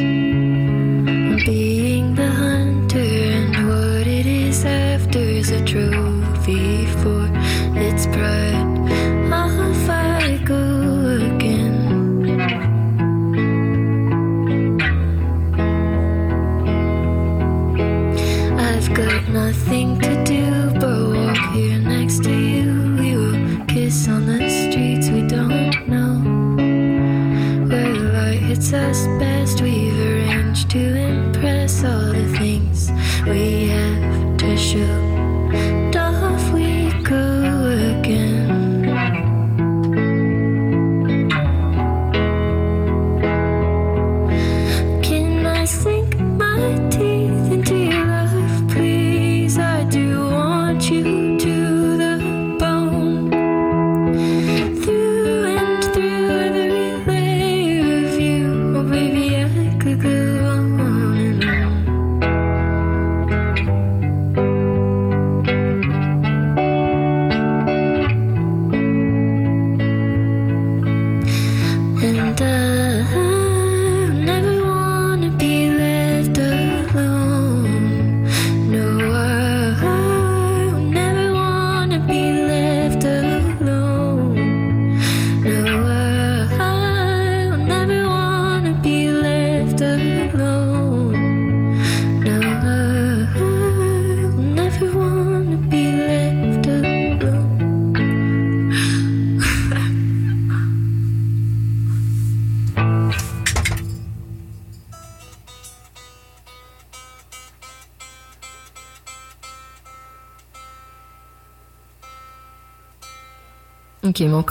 Being 1.45 2.15
the 2.15 2.27
hunter 2.27 3.11
and 3.37 3.67
what 3.67 4.07
it 4.07 4.25
is 4.25 4.65
after 4.65 5.19
is 5.19 5.51
a 5.51 5.63
trophy 5.63 6.85
for 7.01 7.29
its 7.87 8.07
pride. 8.07 8.71
Off 9.31 9.89
I 9.89 10.41
go 10.45 10.63
again. 11.29 11.77
I've 18.67 18.93
got 18.93 19.29
nothing 19.29 19.99
to 19.99 20.23
do 20.23 20.24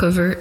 cover 0.04 0.33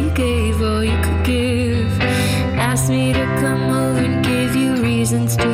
you 0.00 0.10
gave 0.10 0.62
all 0.62 0.82
you 0.82 0.98
could 1.02 1.24
give. 1.24 2.00
Ask 2.70 2.88
me 2.88 3.12
to 3.12 3.24
come 3.40 3.64
over 3.70 4.00
and 4.00 4.24
give 4.24 4.56
you 4.56 4.82
reasons 4.82 5.36
to 5.36 5.49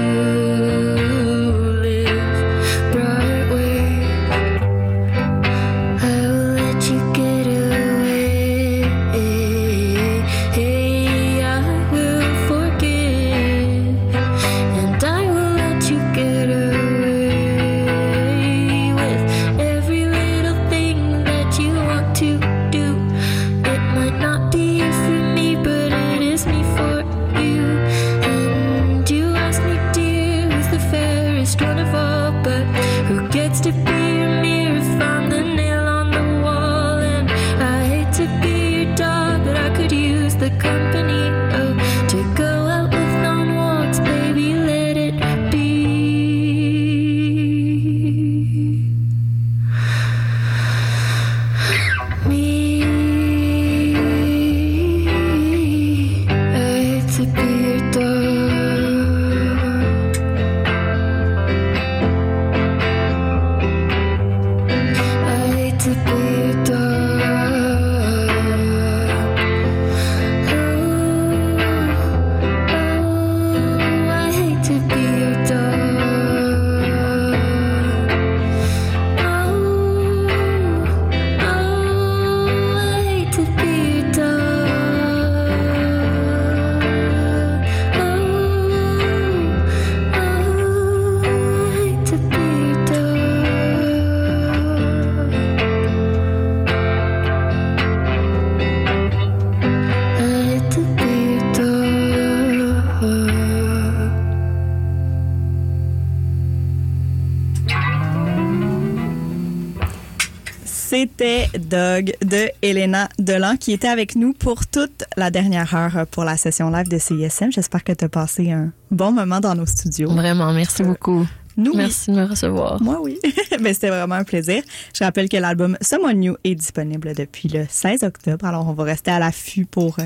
C'était 110.98 111.50
Dog 111.58 112.14
de 112.24 112.48
Elena 112.62 113.10
Delan 113.18 113.58
qui 113.58 113.72
était 113.74 113.86
avec 113.86 114.16
nous 114.16 114.32
pour 114.32 114.66
toute 114.66 115.04
la 115.18 115.30
dernière 115.30 115.74
heure 115.74 116.06
pour 116.06 116.24
la 116.24 116.38
session 116.38 116.70
live 116.70 116.88
de 116.88 116.96
CISM. 116.96 117.52
J'espère 117.52 117.84
que 117.84 117.92
tu 117.92 118.06
as 118.06 118.08
passé 118.08 118.50
un 118.50 118.72
bon 118.90 119.12
moment 119.12 119.40
dans 119.40 119.54
nos 119.54 119.66
studios. 119.66 120.10
Vraiment, 120.10 120.54
merci 120.54 120.82
beaucoup. 120.82 121.26
Nous, 121.58 121.72
oui. 121.72 121.76
Merci 121.76 122.12
de 122.12 122.16
me 122.16 122.24
recevoir. 122.24 122.82
Moi, 122.82 122.98
oui. 123.02 123.18
Mais 123.60 123.74
c'était 123.74 123.90
vraiment 123.90 124.14
un 124.14 124.24
plaisir. 124.24 124.62
Je 124.98 125.04
rappelle 125.04 125.28
que 125.28 125.36
l'album 125.36 125.76
Someone 125.82 126.18
New 126.18 126.36
est 126.44 126.54
disponible 126.54 127.14
depuis 127.14 127.50
le 127.50 127.66
16 127.68 128.02
octobre. 128.02 128.46
Alors, 128.46 128.66
on 128.66 128.72
va 128.72 128.84
rester 128.84 129.10
à 129.10 129.18
l'affût 129.18 129.66
pour 129.66 129.98
euh, 129.98 130.04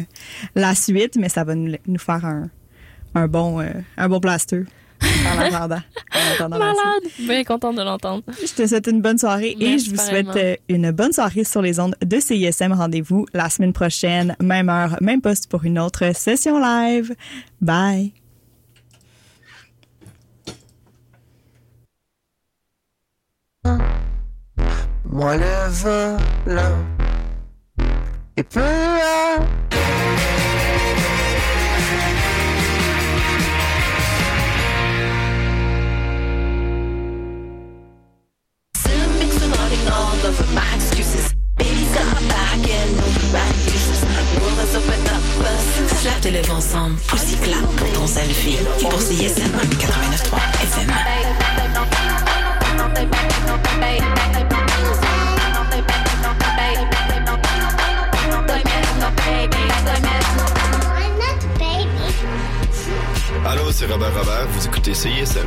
la 0.57 0.74
suite, 0.74 1.16
mais 1.20 1.28
ça 1.28 1.45
va 1.45 1.55
nous, 1.55 1.76
nous 1.86 2.01
faire 2.01 2.24
un, 2.24 2.51
un, 3.14 3.28
bon, 3.28 3.61
euh, 3.61 3.70
un 3.97 4.09
bon 4.09 4.18
plaster 4.18 4.64
en 5.03 5.38
attendant, 5.40 5.76
en 5.76 6.34
attendant 6.34 6.59
la 6.59 6.74
suite. 6.74 6.84
Malade! 6.84 7.28
Bien 7.28 7.44
contente 7.44 7.76
de 7.76 7.82
l'entendre. 7.82 8.22
Je 8.40 8.53
te 8.53 8.66
souhaite 8.66 8.86
une 8.86 9.01
bonne 9.01 9.18
soirée 9.18 9.57
et 9.59 9.78
je 9.78 9.90
vous 9.90 9.96
pareillement. 9.96 10.32
souhaite 10.32 10.44
euh, 10.44 10.74
une 10.74 10.90
bonne 10.90 11.12
soirée 11.12 11.44
sur 11.44 11.62
les 11.62 11.80
ondes 11.80 11.96
de 12.05 12.20
CISM. 12.20 12.72
Rendez-vous 12.72 13.26
la 13.34 13.48
semaine 13.51 13.72
prochaine, 13.72 14.36
même 14.40 14.68
heure, 14.68 14.96
même 15.01 15.20
poste 15.20 15.51
pour 15.51 15.64
une 15.64 15.78
autre 15.78 16.14
session 16.14 16.59
live. 16.59 17.14
Bye! 17.61 18.12
Moi 25.12 25.36
le 25.36 25.70
volant 26.46 26.78
et 28.36 28.44
peu 28.44 28.61
à 28.61 29.40
Clap 46.01 46.24
lève 46.33 46.51
ensemble, 46.51 46.97
pour 47.76 47.93
ton 47.93 48.07
selfie. 48.07 48.57
Pour 48.81 49.01
CISM 49.01 49.51
89.3 49.78 50.39
FM. 50.62 50.91
Allô, 63.47 63.70
c'est 63.70 63.87
Robert 63.87 64.12
Robert, 64.12 64.47
vous 64.49 64.66
écoutez 64.66 64.95
CISM. 64.95 65.47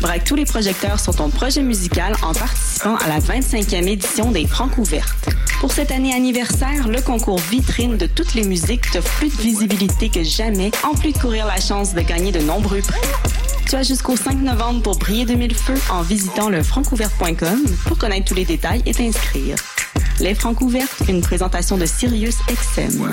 Braque 0.00 0.24
tous 0.24 0.36
les 0.36 0.44
projecteurs 0.44 1.00
sur 1.00 1.14
ton 1.14 1.30
projet 1.30 1.62
musical 1.62 2.14
en 2.22 2.32
participant 2.32 2.96
à 2.96 3.08
la 3.08 3.18
25e 3.18 3.86
édition 3.86 4.30
des 4.30 4.46
Francs 4.46 4.76
ouvertes. 4.78 5.28
Pour 5.60 5.72
cette 5.72 5.90
année 5.90 6.14
anniversaire, 6.14 6.88
le 6.88 7.00
concours 7.00 7.38
vitrine 7.38 7.96
de 7.96 8.06
toutes 8.06 8.34
les 8.34 8.44
musiques 8.44 8.90
t'offre 8.90 9.10
plus 9.16 9.28
de 9.28 9.42
visibilité 9.42 10.08
que 10.08 10.22
jamais, 10.22 10.70
en 10.84 10.94
plus 10.94 11.12
de 11.12 11.18
courir 11.18 11.46
la 11.46 11.60
chance 11.60 11.94
de 11.94 12.00
gagner 12.00 12.32
de 12.32 12.40
nombreux 12.40 12.80
prix. 12.80 13.00
Tu 13.68 13.74
as 13.74 13.82
jusqu'au 13.82 14.16
5 14.16 14.36
novembre 14.42 14.82
pour 14.82 14.98
briller 14.98 15.24
de 15.24 15.34
mille 15.34 15.54
feux 15.54 15.80
en 15.90 16.02
visitant 16.02 16.48
le 16.48 16.62
francouverte.com 16.62 17.64
pour 17.86 17.98
connaître 17.98 18.26
tous 18.26 18.34
les 18.34 18.44
détails 18.44 18.82
et 18.86 18.94
t'inscrire. 18.94 19.56
Les 20.20 20.34
Francs 20.34 20.60
ouvertes, 20.60 21.02
une 21.08 21.20
présentation 21.20 21.76
de 21.76 21.86
Sirius 21.86 22.36
XM. 22.48 23.10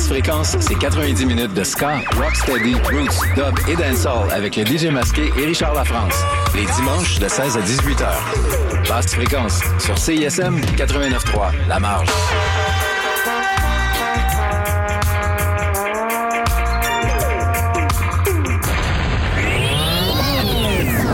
Basse 0.00 0.08
fréquence, 0.08 0.56
c'est 0.60 0.78
90 0.78 1.26
minutes 1.26 1.52
de 1.52 1.62
ska, 1.62 2.00
rocksteady, 2.16 2.72
roots, 2.72 3.20
dub 3.36 3.54
et 3.68 3.76
dancehall 3.76 4.30
avec 4.32 4.56
le 4.56 4.64
DJ 4.64 4.86
masqué 4.86 5.30
et 5.38 5.44
Richard 5.44 5.74
Lafrance. 5.74 6.14
Les 6.54 6.64
dimanches 6.74 7.18
de 7.18 7.28
16 7.28 7.58
à 7.58 7.60
18 7.60 8.00
h. 8.00 8.88
Basse 8.88 9.14
fréquence 9.14 9.60
sur 9.78 9.98
CISM 9.98 10.58
89.3, 10.78 11.50
La 11.68 11.78
Marge. 11.80 12.08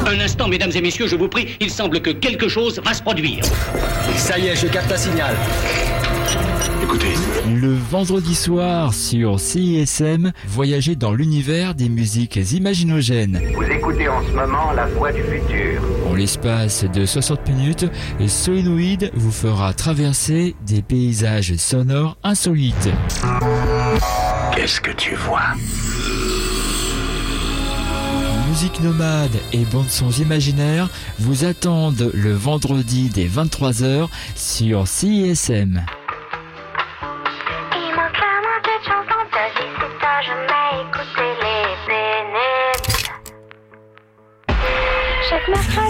Un 0.07 0.20
instant, 0.20 0.47
mesdames 0.47 0.70
et 0.72 0.80
messieurs, 0.80 1.09
je 1.09 1.16
vous 1.16 1.28
prie, 1.28 1.57
il 1.59 1.70
semble 1.70 2.01
que 2.01 2.11
quelque 2.11 2.47
chose 2.47 2.80
va 2.84 2.95
se 2.95 3.03
produire. 3.03 3.45
Ça 4.16 4.39
y 4.39 4.47
est, 4.47 4.55
je 4.55 4.68
capte 4.68 4.93
un 4.93 4.97
signal. 4.97 5.34
Écoutez. 6.83 7.14
Le 7.49 7.74
vendredi 7.74 8.35
soir 8.35 8.93
sur 8.93 9.41
CISM, 9.41 10.33
voyagez 10.47 10.97
dans 10.97 11.12
l'univers 11.12 11.74
des 11.74 11.89
musiques 11.89 12.37
imaginogènes. 12.53 13.41
Vous 13.55 13.62
écoutez 13.62 14.09
en 14.09 14.22
ce 14.22 14.33
moment 14.33 14.72
la 14.72 14.87
voix 14.87 15.12
du 15.12 15.22
futur. 15.22 15.83
En 16.11 16.14
l'espace 16.14 16.85
de 16.85 17.07
60 17.07 17.49
minutes, 17.49 17.87
Solenoid 18.27 19.11
vous 19.14 19.33
fera 19.33 19.72
traverser 19.72 20.55
des 20.66 20.83
paysages 20.83 21.55
sonores 21.57 22.16
insolites. 22.22 22.91
Qu'est-ce 24.55 24.81
que 24.81 24.93
tu 24.93 25.14
vois? 25.14 25.55
Musique 28.49 28.81
nomade 28.81 29.37
et 29.53 29.64
bandes 29.64 29.91
sons 29.91 30.11
imaginaires 30.11 30.89
vous 31.18 31.45
attendent 31.45 32.11
le 32.14 32.33
vendredi 32.33 33.11
dès 33.12 33.27
23h 33.27 34.09
sur 34.35 34.89
CISM. 34.89 35.83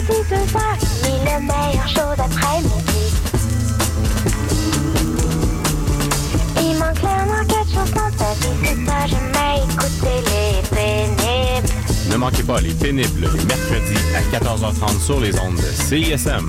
Mercredi 0.09 0.45
de 0.45 0.51
soir, 0.51 0.77
il 1.05 1.25
le 1.25 1.41
meilleur 1.41 1.89
show 1.89 2.15
d'après-midi. 2.17 3.13
Il 6.61 6.79
manque 6.79 6.95
clairement 6.95 7.45
quelque 7.49 7.73
chose 7.73 7.91
dans 7.93 8.11
ta 8.17 8.33
vie, 8.35 8.55
c'est 8.63 8.85
t'as 8.85 9.07
jamais 9.07 9.65
écouté 9.65 10.13
les 10.27 10.77
pénibles. 10.77 11.75
Ne 12.11 12.17
manquez 12.17 12.43
pas 12.43 12.61
les 12.61 12.75
pénibles 12.75 13.31
les 13.35 13.45
mercredis 13.45 13.99
à 14.15 14.39
14h30 14.39 15.01
sur 15.01 15.21
les 15.21 15.39
ondes 15.41 15.57
de 15.57 15.63
CISM. 15.63 16.49